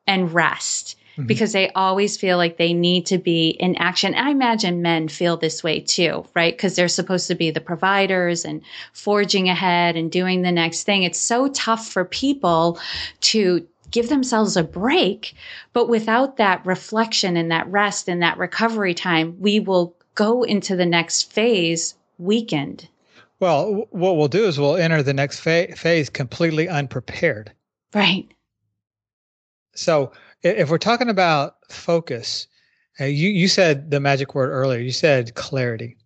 and 0.07 0.33
rest 0.33 0.97
mm-hmm. 1.13 1.27
because 1.27 1.53
they 1.53 1.69
always 1.71 2.17
feel 2.17 2.37
like 2.37 2.57
they 2.57 2.73
need 2.73 3.05
to 3.07 3.17
be 3.17 3.49
in 3.49 3.75
action. 3.75 4.15
I 4.15 4.29
imagine 4.29 4.81
men 4.81 5.07
feel 5.07 5.37
this 5.37 5.63
way 5.63 5.79
too, 5.79 6.25
right? 6.33 6.55
Because 6.55 6.75
they're 6.75 6.87
supposed 6.87 7.27
to 7.27 7.35
be 7.35 7.51
the 7.51 7.61
providers 7.61 8.45
and 8.45 8.61
forging 8.93 9.49
ahead 9.49 9.95
and 9.95 10.11
doing 10.11 10.41
the 10.41 10.51
next 10.51 10.83
thing. 10.83 11.03
It's 11.03 11.19
so 11.19 11.47
tough 11.49 11.87
for 11.87 12.05
people 12.05 12.79
to 13.21 13.67
give 13.91 14.09
themselves 14.09 14.57
a 14.57 14.63
break. 14.63 15.35
But 15.71 15.87
without 15.87 16.37
that 16.37 16.65
reflection 16.65 17.37
and 17.37 17.51
that 17.51 17.67
rest 17.67 18.09
and 18.09 18.21
that 18.21 18.37
recovery 18.37 18.93
time, 18.93 19.39
we 19.39 19.59
will 19.59 19.95
go 20.15 20.43
into 20.43 20.75
the 20.75 20.85
next 20.85 21.31
phase 21.31 21.95
weakened. 22.17 22.87
Well, 23.39 23.87
what 23.91 24.15
we'll 24.15 24.27
do 24.27 24.45
is 24.45 24.59
we'll 24.59 24.77
enter 24.77 25.03
the 25.03 25.13
next 25.13 25.39
fa- 25.39 25.75
phase 25.75 26.09
completely 26.09 26.69
unprepared. 26.69 27.51
Right. 27.93 28.27
So 29.75 30.11
if 30.43 30.69
we're 30.69 30.77
talking 30.77 31.09
about 31.09 31.55
focus, 31.69 32.47
uh, 32.99 33.05
you 33.05 33.29
you 33.29 33.47
said 33.47 33.91
the 33.91 33.99
magic 33.99 34.35
word 34.35 34.49
earlier. 34.49 34.79
You 34.79 34.91
said 34.91 35.35
clarity. 35.35 35.97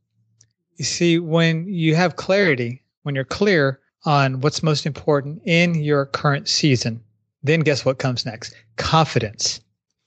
You 0.78 0.86
see, 0.86 1.20
when 1.20 1.68
you 1.68 1.96
have 1.96 2.16
clarity, 2.16 2.84
when 3.04 3.16
you're 3.16 3.24
clear 3.24 3.80
on 4.06 4.42
what's 4.42 4.64
most 4.64 4.86
important 4.86 5.42
in 5.46 5.76
your 5.76 6.06
current 6.06 6.48
season, 6.48 7.04
then 7.44 7.62
guess 7.62 7.84
what 7.84 8.00
comes 8.00 8.26
next? 8.26 8.56
Confidence. 8.78 9.60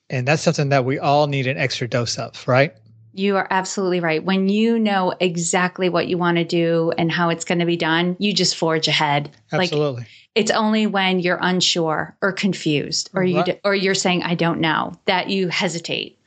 And 0.08 0.26
that's 0.26 0.42
something 0.42 0.70
that 0.70 0.84
we 0.84 0.98
all 0.98 1.26
need 1.26 1.46
an 1.46 1.58
extra 1.58 1.86
dose 1.86 2.18
of, 2.18 2.46
right? 2.48 2.74
You 3.12 3.36
are 3.36 3.48
absolutely 3.50 4.00
right. 4.00 4.24
When 4.24 4.48
you 4.48 4.78
know 4.78 5.14
exactly 5.20 5.88
what 5.88 6.06
you 6.06 6.16
want 6.16 6.36
to 6.36 6.44
do 6.44 6.92
and 6.96 7.10
how 7.10 7.28
it's 7.28 7.44
going 7.44 7.58
to 7.58 7.66
be 7.66 7.76
done, 7.76 8.16
you 8.18 8.32
just 8.32 8.56
forge 8.56 8.88
ahead. 8.88 9.30
Absolutely. 9.52 10.02
Like, 10.02 10.08
it's 10.34 10.50
only 10.50 10.86
when 10.86 11.18
you're 11.18 11.38
unsure 11.40 12.16
or 12.22 12.32
confused 12.32 13.10
or 13.14 13.24
you 13.24 13.42
or 13.64 13.74
you're 13.74 13.94
saying 13.94 14.22
I 14.22 14.34
don't 14.36 14.60
know 14.60 14.92
that 15.06 15.28
you 15.28 15.48
hesitate. 15.48 16.18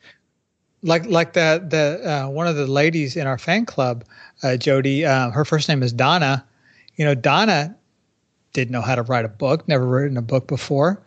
Like 0.81 1.05
like 1.05 1.33
that 1.33 1.69
the 1.69 2.01
uh, 2.03 2.29
one 2.29 2.47
of 2.47 2.57
the 2.57 2.67
ladies 2.67 3.15
in 3.15 3.27
our 3.27 3.37
fan 3.37 3.65
club, 3.65 4.03
uh, 4.43 4.57
Jodi. 4.57 5.05
Uh, 5.05 5.31
her 5.31 5.45
first 5.45 5.69
name 5.69 5.81
is 5.81 5.93
Donna. 5.93 6.45
You 6.97 7.05
know, 7.05 7.15
Donna 7.15 7.75
didn't 8.51 8.71
know 8.71 8.81
how 8.81 8.95
to 8.95 9.03
write 9.03 9.23
a 9.23 9.29
book. 9.29 9.67
Never 9.67 9.85
written 9.85 10.17
a 10.17 10.21
book 10.21 10.47
before. 10.47 11.01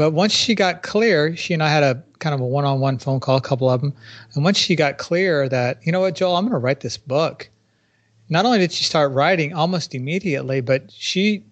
But 0.00 0.12
once 0.12 0.32
she 0.32 0.54
got 0.54 0.82
clear, 0.82 1.36
she 1.36 1.52
and 1.52 1.62
I 1.62 1.68
had 1.68 1.82
a 1.82 2.02
kind 2.20 2.34
of 2.34 2.40
a 2.40 2.46
one 2.46 2.64
on 2.64 2.80
one 2.80 2.96
phone 2.96 3.20
call, 3.20 3.36
a 3.36 3.40
couple 3.42 3.68
of 3.68 3.82
them. 3.82 3.92
And 4.32 4.42
once 4.42 4.56
she 4.56 4.74
got 4.74 4.96
clear 4.96 5.46
that, 5.50 5.78
you 5.82 5.92
know 5.92 6.00
what, 6.00 6.14
Joel, 6.14 6.36
I'm 6.36 6.44
going 6.44 6.52
to 6.52 6.58
write 6.58 6.80
this 6.80 6.96
book. 6.96 7.50
Not 8.30 8.46
only 8.46 8.56
did 8.56 8.72
she 8.72 8.82
start 8.82 9.12
writing 9.12 9.52
almost 9.52 9.94
immediately, 9.94 10.62
but 10.62 10.90
she 10.90 11.44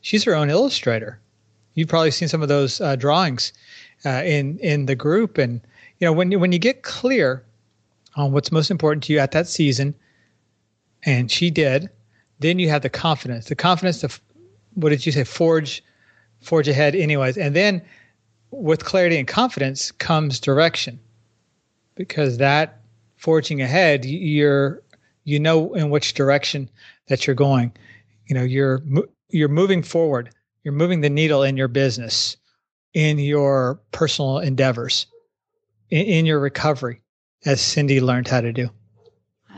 she's 0.00 0.22
her 0.22 0.36
own 0.36 0.48
illustrator. 0.48 1.18
You've 1.74 1.88
probably 1.88 2.12
seen 2.12 2.28
some 2.28 2.40
of 2.40 2.46
those 2.46 2.80
uh, 2.80 2.94
drawings 2.94 3.52
uh, 4.06 4.22
in 4.24 4.60
in 4.60 4.86
the 4.86 4.94
group, 4.94 5.36
and 5.36 5.60
you 5.98 6.06
know 6.06 6.12
when 6.12 6.30
you 6.30 6.38
when 6.38 6.52
you 6.52 6.60
get 6.60 6.84
clear 6.84 7.44
on 8.14 8.30
what's 8.30 8.52
most 8.52 8.70
important 8.70 9.02
to 9.02 9.12
you 9.12 9.18
at 9.18 9.32
that 9.32 9.48
season, 9.48 9.92
and 11.02 11.32
she 11.32 11.50
did, 11.50 11.90
then 12.38 12.60
you 12.60 12.68
have 12.68 12.82
the 12.82 12.90
confidence, 12.90 13.46
the 13.46 13.56
confidence 13.56 14.02
to 14.02 14.20
what 14.74 14.90
did 14.90 15.04
you 15.04 15.10
say, 15.10 15.24
forge 15.24 15.82
forge 16.40 16.68
ahead 16.68 16.94
anyways. 16.94 17.36
And 17.36 17.54
then 17.54 17.82
with 18.50 18.84
clarity 18.84 19.18
and 19.18 19.28
confidence 19.28 19.90
comes 19.92 20.40
direction 20.40 20.98
because 21.94 22.38
that 22.38 22.80
forging 23.16 23.60
ahead, 23.60 24.04
you're, 24.04 24.82
you 25.24 25.38
know, 25.38 25.74
in 25.74 25.90
which 25.90 26.14
direction 26.14 26.70
that 27.08 27.26
you're 27.26 27.36
going. 27.36 27.72
You 28.26 28.34
know, 28.34 28.44
you're, 28.44 28.82
you're 29.30 29.48
moving 29.48 29.82
forward. 29.82 30.30
You're 30.64 30.72
moving 30.72 31.00
the 31.00 31.10
needle 31.10 31.42
in 31.42 31.56
your 31.56 31.68
business, 31.68 32.36
in 32.94 33.18
your 33.18 33.80
personal 33.90 34.38
endeavors, 34.38 35.06
in, 35.90 36.04
in 36.04 36.26
your 36.26 36.40
recovery, 36.40 37.02
as 37.44 37.60
Cindy 37.60 38.00
learned 38.00 38.28
how 38.28 38.40
to 38.40 38.52
do. 38.52 38.70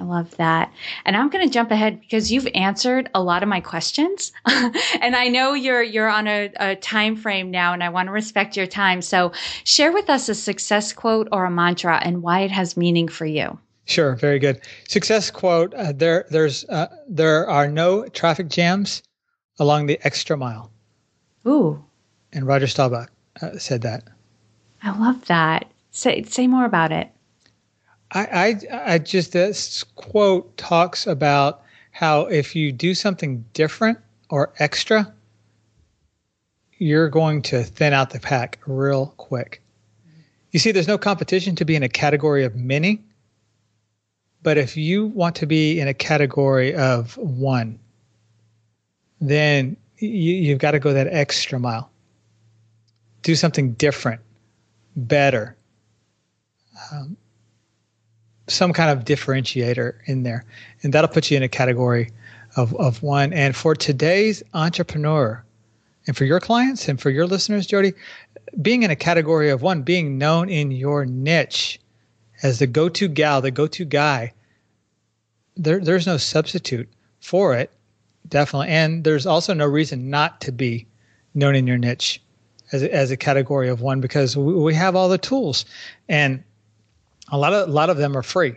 I 0.00 0.04
love 0.04 0.34
that. 0.38 0.72
And 1.04 1.14
I'm 1.14 1.28
going 1.28 1.46
to 1.46 1.52
jump 1.52 1.70
ahead 1.70 2.00
because 2.00 2.32
you've 2.32 2.48
answered 2.54 3.10
a 3.14 3.22
lot 3.22 3.42
of 3.42 3.50
my 3.50 3.60
questions. 3.60 4.32
and 4.46 5.14
I 5.14 5.28
know 5.28 5.52
you're 5.52 5.82
you're 5.82 6.08
on 6.08 6.26
a, 6.26 6.50
a, 6.58 6.76
time 6.76 7.16
frame 7.16 7.50
now 7.50 7.74
and 7.74 7.84
I 7.84 7.90
want 7.90 8.06
to 8.06 8.12
respect 8.12 8.56
your 8.56 8.66
time. 8.66 9.02
So 9.02 9.32
share 9.64 9.92
with 9.92 10.08
us 10.08 10.30
a 10.30 10.34
success 10.34 10.94
quote 10.94 11.28
or 11.32 11.44
a 11.44 11.50
mantra 11.50 12.00
and 12.02 12.22
why 12.22 12.40
it 12.40 12.50
has 12.50 12.78
meaning 12.78 13.08
for 13.08 13.26
you. 13.26 13.58
Sure, 13.84 14.16
very 14.16 14.38
good. 14.38 14.60
Success 14.88 15.30
quote: 15.30 15.74
uh, 15.74 15.92
There, 15.92 16.24
there's, 16.30 16.64
uh, 16.64 16.86
there 17.06 17.48
are 17.48 17.68
no 17.68 18.06
traffic 18.06 18.48
jams 18.48 19.02
along 19.58 19.86
the 19.86 20.00
extra 20.02 20.36
mile. 20.36 20.70
Ooh. 21.46 21.84
And 22.32 22.46
Roger 22.46 22.66
Staubach 22.66 23.10
uh, 23.42 23.58
said 23.58 23.82
that. 23.82 24.04
I 24.82 24.98
love 24.98 25.26
that. 25.26 25.70
Say 25.90 26.22
say 26.22 26.46
more 26.46 26.64
about 26.64 26.92
it. 26.92 27.10
I, 28.12 28.58
I, 28.72 28.92
I 28.94 28.98
just 28.98 29.32
this 29.32 29.84
quote 29.84 30.56
talks 30.56 31.06
about 31.06 31.62
how 31.92 32.22
if 32.22 32.56
you 32.56 32.72
do 32.72 32.94
something 32.94 33.44
different 33.52 33.98
or 34.30 34.52
extra, 34.58 35.12
you're 36.78 37.08
going 37.08 37.42
to 37.42 37.62
thin 37.62 37.92
out 37.92 38.10
the 38.10 38.20
pack 38.20 38.58
real 38.66 39.14
quick. 39.16 39.62
You 40.50 40.58
see, 40.58 40.72
there's 40.72 40.88
no 40.88 40.98
competition 40.98 41.54
to 41.56 41.64
be 41.64 41.76
in 41.76 41.82
a 41.82 41.88
category 41.88 42.44
of 42.44 42.56
many, 42.56 43.00
but 44.42 44.58
if 44.58 44.76
you 44.76 45.06
want 45.06 45.36
to 45.36 45.46
be 45.46 45.78
in 45.78 45.86
a 45.86 45.94
category 45.94 46.74
of 46.74 47.16
one, 47.16 47.78
then 49.20 49.76
you, 49.98 50.08
you've 50.08 50.58
got 50.58 50.72
to 50.72 50.80
go 50.80 50.92
that 50.92 51.06
extra 51.08 51.60
mile. 51.60 51.90
Do 53.22 53.36
something 53.36 53.72
different, 53.72 54.20
better, 54.96 55.56
um, 56.90 57.16
some 58.50 58.72
kind 58.72 58.90
of 58.90 59.04
differentiator 59.04 59.94
in 60.06 60.22
there, 60.22 60.44
and 60.82 60.92
that'll 60.92 61.08
put 61.08 61.30
you 61.30 61.36
in 61.36 61.42
a 61.42 61.48
category 61.48 62.10
of, 62.56 62.74
of 62.76 63.02
one. 63.02 63.32
And 63.32 63.54
for 63.54 63.74
today's 63.74 64.42
entrepreneur, 64.54 65.44
and 66.06 66.16
for 66.16 66.24
your 66.24 66.40
clients 66.40 66.88
and 66.88 67.00
for 67.00 67.10
your 67.10 67.26
listeners, 67.26 67.66
Jodi, 67.66 67.92
being 68.60 68.82
in 68.82 68.90
a 68.90 68.96
category 68.96 69.50
of 69.50 69.62
one, 69.62 69.82
being 69.82 70.18
known 70.18 70.48
in 70.48 70.70
your 70.70 71.04
niche 71.06 71.78
as 72.42 72.58
the 72.58 72.66
go 72.66 72.88
to 72.88 73.08
gal, 73.08 73.40
the 73.40 73.50
go 73.50 73.66
to 73.66 73.84
guy, 73.84 74.32
there, 75.56 75.78
there's 75.78 76.06
no 76.06 76.16
substitute 76.16 76.88
for 77.20 77.54
it, 77.54 77.70
definitely. 78.28 78.68
And 78.68 79.04
there's 79.04 79.26
also 79.26 79.52
no 79.54 79.66
reason 79.66 80.10
not 80.10 80.40
to 80.42 80.52
be 80.52 80.86
known 81.34 81.54
in 81.54 81.66
your 81.66 81.78
niche 81.78 82.20
as 82.72 82.82
a, 82.82 82.92
as 82.92 83.10
a 83.10 83.16
category 83.16 83.68
of 83.68 83.80
one 83.80 84.00
because 84.00 84.36
we, 84.36 84.54
we 84.54 84.74
have 84.74 84.96
all 84.96 85.08
the 85.08 85.18
tools. 85.18 85.64
And 86.08 86.42
a 87.30 87.38
lot 87.38 87.52
of 87.52 87.68
a 87.68 87.72
lot 87.72 87.90
of 87.90 87.96
them 87.96 88.16
are 88.16 88.22
free. 88.22 88.54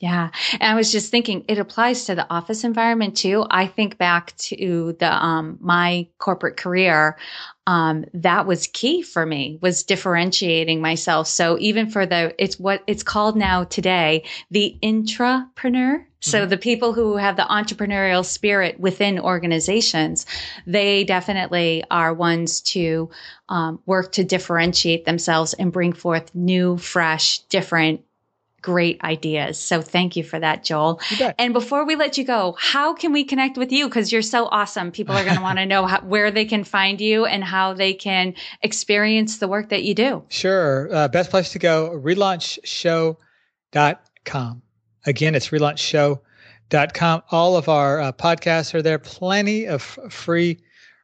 Yeah. 0.00 0.30
And 0.52 0.62
I 0.62 0.74
was 0.76 0.92
just 0.92 1.10
thinking 1.10 1.44
it 1.48 1.58
applies 1.58 2.04
to 2.04 2.14
the 2.14 2.26
office 2.32 2.62
environment 2.62 3.16
too. 3.16 3.44
I 3.50 3.66
think 3.66 3.98
back 3.98 4.36
to 4.36 4.96
the 4.98 5.12
um 5.12 5.58
my 5.60 6.06
corporate 6.18 6.56
career. 6.56 7.18
Um, 7.66 8.06
that 8.14 8.46
was 8.46 8.68
key 8.68 9.02
for 9.02 9.26
me 9.26 9.58
was 9.60 9.82
differentiating 9.82 10.80
myself. 10.80 11.26
So 11.26 11.58
even 11.58 11.90
for 11.90 12.06
the, 12.06 12.34
it's 12.42 12.58
what 12.58 12.82
it's 12.86 13.02
called 13.02 13.36
now 13.36 13.64
today, 13.64 14.24
the 14.50 14.78
intrapreneur. 14.82 16.04
So 16.20 16.40
mm-hmm. 16.40 16.50
the 16.50 16.56
people 16.56 16.92
who 16.92 17.16
have 17.16 17.36
the 17.36 17.42
entrepreneurial 17.42 18.24
spirit 18.24 18.80
within 18.80 19.20
organizations, 19.20 20.26
they 20.66 21.04
definitely 21.04 21.84
are 21.90 22.12
ones 22.12 22.60
to 22.62 23.08
um, 23.48 23.78
work 23.86 24.10
to 24.12 24.24
differentiate 24.24 25.04
themselves 25.04 25.54
and 25.54 25.72
bring 25.72 25.92
forth 25.92 26.34
new, 26.34 26.76
fresh, 26.76 27.38
different 27.50 28.02
great 28.60 29.00
ideas. 29.04 29.56
So 29.58 29.80
thank 29.80 30.16
you 30.16 30.24
for 30.24 30.40
that, 30.40 30.64
Joel. 30.64 31.00
And 31.38 31.52
before 31.52 31.86
we 31.86 31.94
let 31.94 32.18
you 32.18 32.24
go, 32.24 32.56
how 32.58 32.92
can 32.92 33.12
we 33.12 33.22
connect 33.24 33.56
with 33.56 33.70
you? 33.70 33.86
Because 33.86 34.10
you're 34.10 34.20
so 34.20 34.46
awesome. 34.46 34.90
People 34.90 35.16
are 35.16 35.22
going 35.24 35.36
to 35.42 35.42
want 35.42 35.58
to 35.58 35.66
know 35.66 35.86
how, 35.86 36.00
where 36.00 36.32
they 36.32 36.44
can 36.44 36.64
find 36.64 37.00
you 37.00 37.24
and 37.24 37.44
how 37.44 37.74
they 37.74 37.94
can 37.94 38.34
experience 38.62 39.38
the 39.38 39.46
work 39.46 39.68
that 39.68 39.84
you 39.84 39.94
do. 39.94 40.24
Sure. 40.28 40.92
Uh, 40.92 41.06
best 41.08 41.30
place 41.30 41.52
to 41.52 41.60
go, 41.60 42.00
relaunchshow.com. 42.02 44.62
Again, 45.08 45.34
it's 45.34 45.48
relaunchshow.com. 45.48 47.22
All 47.30 47.56
of 47.56 47.68
our 47.70 47.98
uh, 47.98 48.12
podcasts 48.12 48.74
are 48.74 48.82
there, 48.82 48.98
plenty 48.98 49.66
of 49.66 49.80
free 50.10 50.58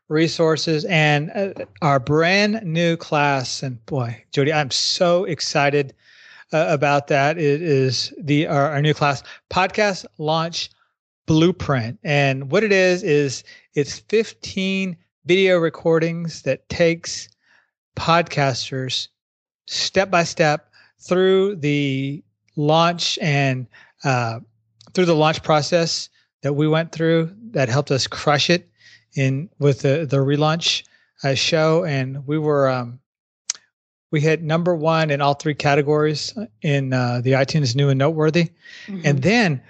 resources 0.09 0.85
and 0.85 1.31
uh, 1.35 1.65
our 1.81 1.99
brand 1.99 2.61
new 2.65 2.99
class. 2.99 3.63
And 3.63 3.85
boy, 3.87 4.23
Jodi, 4.31 4.53
I'm 4.53 4.71
so 4.71 5.25
excited 5.25 5.95
uh, 6.53 6.67
about 6.69 7.07
that. 7.07 7.39
It 7.39 7.63
is 7.63 8.13
the 8.21 8.47
our, 8.47 8.73
our 8.73 8.83
new 8.83 8.93
class 8.93 9.23
podcast 9.51 10.05
launch 10.19 10.69
blueprint, 11.25 11.99
and 12.05 12.51
what 12.51 12.63
it 12.63 12.73
is 12.73 13.03
is 13.03 13.43
it's 13.73 14.01
15 14.01 14.99
video 15.25 15.57
recordings 15.57 16.43
that 16.43 16.69
takes 16.69 17.31
podcasters 17.97 19.09
step 19.67 20.11
by 20.11 20.25
step 20.25 20.71
through 21.01 21.57
the 21.57 22.23
launch 22.57 23.19
and 23.23 23.67
uh, 24.05 24.41
through 24.93 25.07
the 25.07 25.17
launch 25.17 25.43
process 25.43 26.09
that 26.43 26.53
we 26.53 26.69
went 26.69 26.93
through 26.93 27.35
that 27.51 27.69
helped 27.69 27.91
us 27.91 28.07
crush 28.07 28.51
it 28.51 28.69
in 29.15 29.49
with 29.59 29.81
the 29.81 30.07
the 30.09 30.19
relaunch 30.19 30.85
uh, 31.23 31.35
show 31.35 31.85
and 31.85 32.27
we 32.27 32.39
were 32.39 32.69
um, 32.69 33.01
we 34.15 34.21
hit 34.21 34.43
number 34.43 34.77
one 34.77 35.11
in 35.11 35.21
all 35.21 35.35
three 35.35 35.55
categories 35.55 36.33
in 36.63 36.93
uh, 36.93 37.21
the 37.21 37.33
iTunes 37.33 37.75
New 37.75 37.89
and 37.89 37.99
Noteworthy. 37.99 38.53
Mm-hmm. 38.87 39.01
And 39.03 39.23
then 39.23 39.61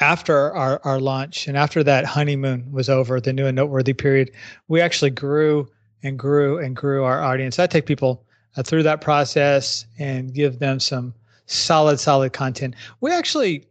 after 0.00 0.52
our, 0.54 0.80
our 0.84 0.98
launch 0.98 1.46
and 1.46 1.54
after 1.54 1.84
that 1.84 2.06
honeymoon 2.06 2.72
was 2.72 2.88
over, 2.88 3.20
the 3.20 3.34
New 3.34 3.46
and 3.46 3.54
Noteworthy 3.54 3.92
period, 3.92 4.30
we 4.68 4.80
actually 4.80 5.10
grew 5.10 5.68
and 6.02 6.18
grew 6.18 6.60
and 6.60 6.74
grew 6.74 7.04
our 7.04 7.22
audience. 7.22 7.58
I 7.58 7.66
take 7.66 7.84
people 7.84 8.24
uh, 8.56 8.62
through 8.62 8.84
that 8.84 9.02
process 9.02 9.84
and 9.98 10.32
give 10.32 10.58
them 10.58 10.80
some 10.80 11.12
solid, 11.46 11.98
solid 11.98 12.32
content. 12.32 12.74
We 13.00 13.12
actually 13.12 13.66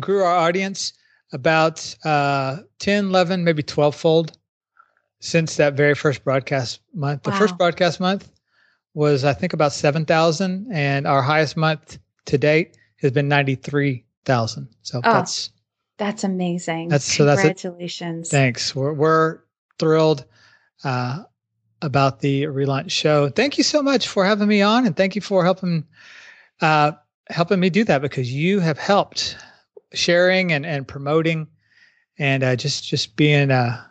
grew 0.00 0.22
our 0.22 0.36
audience 0.36 0.92
about 1.32 1.94
uh, 2.04 2.58
10, 2.78 3.06
11, 3.06 3.44
maybe 3.44 3.62
12 3.62 3.94
fold 3.94 4.38
since 5.20 5.56
that 5.56 5.74
very 5.74 5.94
first 5.94 6.22
broadcast 6.22 6.80
month. 6.92 7.26
Wow. 7.26 7.32
The 7.32 7.38
first 7.38 7.56
broadcast 7.56 7.98
month, 8.00 8.30
was 8.94 9.24
I 9.24 9.34
think 9.34 9.52
about 9.52 9.72
seven 9.72 10.04
thousand, 10.04 10.68
and 10.72 11.06
our 11.06 11.20
highest 11.20 11.56
month 11.56 11.98
to 12.26 12.38
date 12.38 12.76
has 12.96 13.10
been 13.10 13.28
ninety 13.28 13.56
three 13.56 14.04
thousand. 14.24 14.68
So 14.82 14.98
oh, 14.98 15.12
that's 15.12 15.50
that's 15.98 16.24
amazing. 16.24 16.88
That's 16.88 17.04
so 17.04 17.26
congratulations. 17.26 18.30
That's 18.30 18.40
Thanks. 18.40 18.74
We're 18.74 18.92
we're 18.92 19.40
thrilled 19.78 20.24
uh, 20.84 21.24
about 21.82 22.20
the 22.20 22.44
relaunch 22.44 22.92
show. 22.92 23.28
Thank 23.28 23.58
you 23.58 23.64
so 23.64 23.82
much 23.82 24.08
for 24.08 24.24
having 24.24 24.48
me 24.48 24.62
on, 24.62 24.86
and 24.86 24.96
thank 24.96 25.16
you 25.16 25.20
for 25.20 25.44
helping 25.44 25.84
uh, 26.60 26.92
helping 27.28 27.60
me 27.60 27.70
do 27.70 27.84
that 27.84 28.02
because 28.02 28.32
you 28.32 28.60
have 28.60 28.78
helped 28.78 29.36
sharing 29.92 30.52
and 30.52 30.66
and 30.66 30.86
promoting 30.86 31.48
and 32.18 32.42
uh, 32.42 32.56
just 32.56 32.84
just 32.84 33.16
being 33.16 33.50
a 33.50 33.90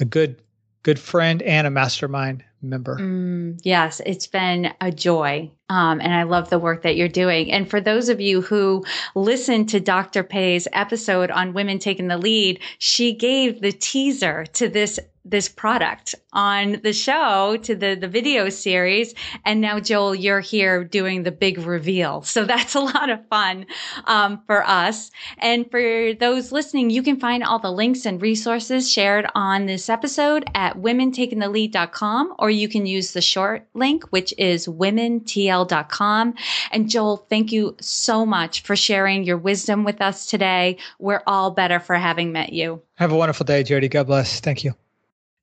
a 0.00 0.04
good 0.04 0.42
good 0.82 0.98
friend 0.98 1.42
and 1.42 1.66
a 1.66 1.70
mastermind 1.70 2.44
member. 2.62 2.96
Mm, 2.96 3.60
yes, 3.64 4.00
it's 4.06 4.26
been 4.26 4.72
a 4.80 4.90
joy. 4.90 5.50
Um, 5.68 6.00
and 6.00 6.14
I 6.14 6.22
love 6.22 6.50
the 6.50 6.58
work 6.58 6.82
that 6.82 6.96
you're 6.96 7.08
doing. 7.08 7.52
And 7.52 7.68
for 7.68 7.80
those 7.80 8.08
of 8.08 8.20
you 8.20 8.40
who 8.40 8.84
listened 9.14 9.68
to 9.70 9.80
Dr. 9.80 10.22
Pei's 10.22 10.68
episode 10.72 11.30
on 11.30 11.54
women 11.54 11.78
taking 11.78 12.08
the 12.08 12.18
lead, 12.18 12.60
she 12.78 13.12
gave 13.12 13.60
the 13.60 13.72
teaser 13.72 14.46
to 14.54 14.68
this 14.68 15.00
this 15.28 15.48
product 15.48 16.14
on 16.32 16.80
the 16.82 16.92
show 16.92 17.56
to 17.62 17.74
the 17.74 17.94
the 17.94 18.08
video 18.08 18.48
series. 18.48 19.14
And 19.44 19.60
now 19.60 19.80
joel 19.80 20.14
you're 20.14 20.40
here 20.40 20.84
doing 20.84 21.22
the 21.22 21.32
big 21.32 21.58
reveal. 21.58 22.22
So 22.22 22.44
that's 22.52 22.74
a 22.74 22.80
lot 22.80 23.10
of 23.10 23.26
fun 23.28 23.66
um, 24.04 24.42
for 24.46 24.64
us. 24.64 25.10
And 25.38 25.70
for 25.70 26.14
those 26.14 26.52
listening 26.52 26.90
you 26.90 27.02
can 27.02 27.18
find 27.18 27.42
all 27.42 27.58
the 27.58 27.72
links 27.72 28.06
and 28.06 28.20
resources 28.22 28.90
shared 28.90 29.26
on 29.34 29.66
this 29.66 29.88
episode 29.88 30.44
at 30.54 30.76
womentakingthelead.com 30.76 32.34
or 32.38 32.50
you 32.50 32.68
can 32.68 32.86
use 32.86 33.12
the 33.12 33.22
short 33.22 33.66
link 33.74 34.04
which 34.10 34.32
is 34.38 34.66
womentl.com 34.66 36.34
and 36.70 36.90
joel 36.90 37.16
thank 37.16 37.52
you 37.52 37.76
so 37.80 38.24
much 38.24 38.62
for 38.62 38.76
sharing 38.76 39.24
your 39.24 39.38
wisdom 39.38 39.84
with 39.84 40.00
us 40.00 40.26
today. 40.26 40.78
We're 40.98 41.22
all 41.26 41.50
better 41.50 41.80
for 41.80 41.96
having 41.96 42.32
met 42.32 42.52
you. 42.52 42.82
Have 42.96 43.12
a 43.12 43.16
wonderful 43.16 43.44
day 43.44 43.62
jodi. 43.62 43.88
God 43.88 44.06
bless. 44.06 44.40
Thank 44.40 44.64
you 44.64 44.74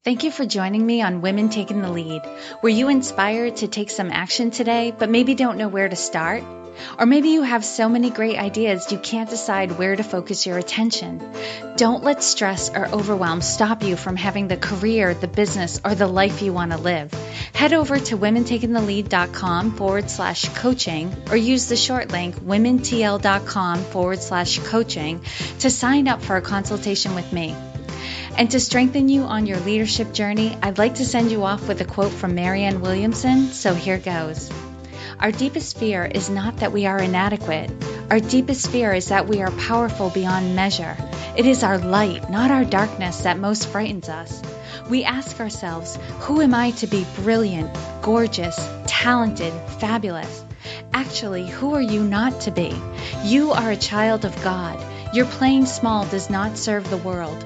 Thank 0.03 0.25
you 0.25 0.31
for 0.31 0.45
joining 0.45 0.85
me 0.85 1.01
on 1.01 1.21
Women 1.21 1.47
Taking 1.47 1.81
the 1.81 1.89
Lead. 1.89 2.23
Were 2.61 2.67
you 2.67 2.89
inspired 2.89 3.55
to 3.57 3.69
take 3.69 3.89
some 3.89 4.11
action 4.11 4.51
today, 4.51 4.91
but 4.91 5.09
maybe 5.09 5.33
don't 5.33 5.57
know 5.57 5.69
where 5.69 5.87
to 5.87 5.95
start? 5.95 6.43
Or 6.99 7.05
maybe 7.05 7.29
you 7.29 7.41
have 7.41 7.63
so 7.63 7.87
many 7.87 8.09
great 8.09 8.37
ideas 8.37 8.91
you 8.91 8.97
can't 8.97 9.29
decide 9.29 9.71
where 9.71 9.95
to 9.95 10.03
focus 10.03 10.45
your 10.45 10.57
attention. 10.57 11.21
Don't 11.77 12.03
let 12.03 12.21
stress 12.21 12.69
or 12.69 12.85
overwhelm 12.87 13.39
stop 13.39 13.81
you 13.81 13.95
from 13.95 14.17
having 14.17 14.49
the 14.49 14.57
career, 14.57 15.13
the 15.13 15.29
business, 15.29 15.79
or 15.85 15.95
the 15.95 16.07
life 16.07 16.41
you 16.41 16.51
want 16.51 16.73
to 16.73 16.77
live. 16.77 17.13
Head 17.53 17.71
over 17.71 17.97
to 17.97 18.17
womentakingthelead.com 18.17 19.77
forward 19.77 20.09
slash 20.09 20.49
coaching 20.49 21.15
or 21.29 21.37
use 21.37 21.67
the 21.67 21.77
short 21.77 22.11
link 22.11 22.35
womentl.com 22.35 23.79
forward 23.85 24.19
slash 24.19 24.59
coaching 24.59 25.21
to 25.59 25.69
sign 25.69 26.09
up 26.09 26.21
for 26.21 26.35
a 26.35 26.41
consultation 26.41 27.15
with 27.15 27.31
me. 27.31 27.55
And 28.35 28.49
to 28.49 28.59
strengthen 28.59 29.09
you 29.09 29.23
on 29.23 29.45
your 29.45 29.59
leadership 29.59 30.11
journey, 30.11 30.57
I'd 30.61 30.79
like 30.79 30.95
to 30.95 31.05
send 31.05 31.31
you 31.31 31.43
off 31.43 31.67
with 31.67 31.81
a 31.81 31.85
quote 31.85 32.11
from 32.11 32.33
Marianne 32.33 32.81
Williamson. 32.81 33.49
So 33.49 33.75
here 33.75 33.99
goes 33.99 34.51
Our 35.19 35.31
deepest 35.31 35.77
fear 35.77 36.03
is 36.03 36.31
not 36.31 36.57
that 36.57 36.71
we 36.71 36.87
are 36.87 36.97
inadequate. 36.97 37.71
Our 38.09 38.19
deepest 38.19 38.71
fear 38.71 38.91
is 38.91 39.09
that 39.09 39.27
we 39.27 39.41
are 39.41 39.51
powerful 39.51 40.09
beyond 40.09 40.55
measure. 40.55 40.97
It 41.37 41.45
is 41.45 41.63
our 41.63 41.77
light, 41.77 42.29
not 42.31 42.49
our 42.49 42.65
darkness, 42.65 43.21
that 43.21 43.37
most 43.37 43.67
frightens 43.67 44.09
us. 44.09 44.41
We 44.89 45.03
ask 45.03 45.39
ourselves, 45.39 45.99
who 46.21 46.41
am 46.41 46.55
I 46.55 46.71
to 46.71 46.87
be 46.87 47.05
brilliant, 47.17 47.69
gorgeous, 48.01 48.57
talented, 48.87 49.53
fabulous? 49.79 50.43
Actually, 50.91 51.47
who 51.47 51.75
are 51.75 51.81
you 51.81 52.03
not 52.03 52.41
to 52.41 52.51
be? 52.51 52.75
You 53.23 53.51
are 53.51 53.71
a 53.71 53.77
child 53.77 54.25
of 54.25 54.43
God. 54.43 54.83
Your 55.13 55.25
playing 55.27 55.67
small 55.67 56.05
does 56.07 56.31
not 56.31 56.57
serve 56.57 56.89
the 56.89 56.97
world. 56.97 57.45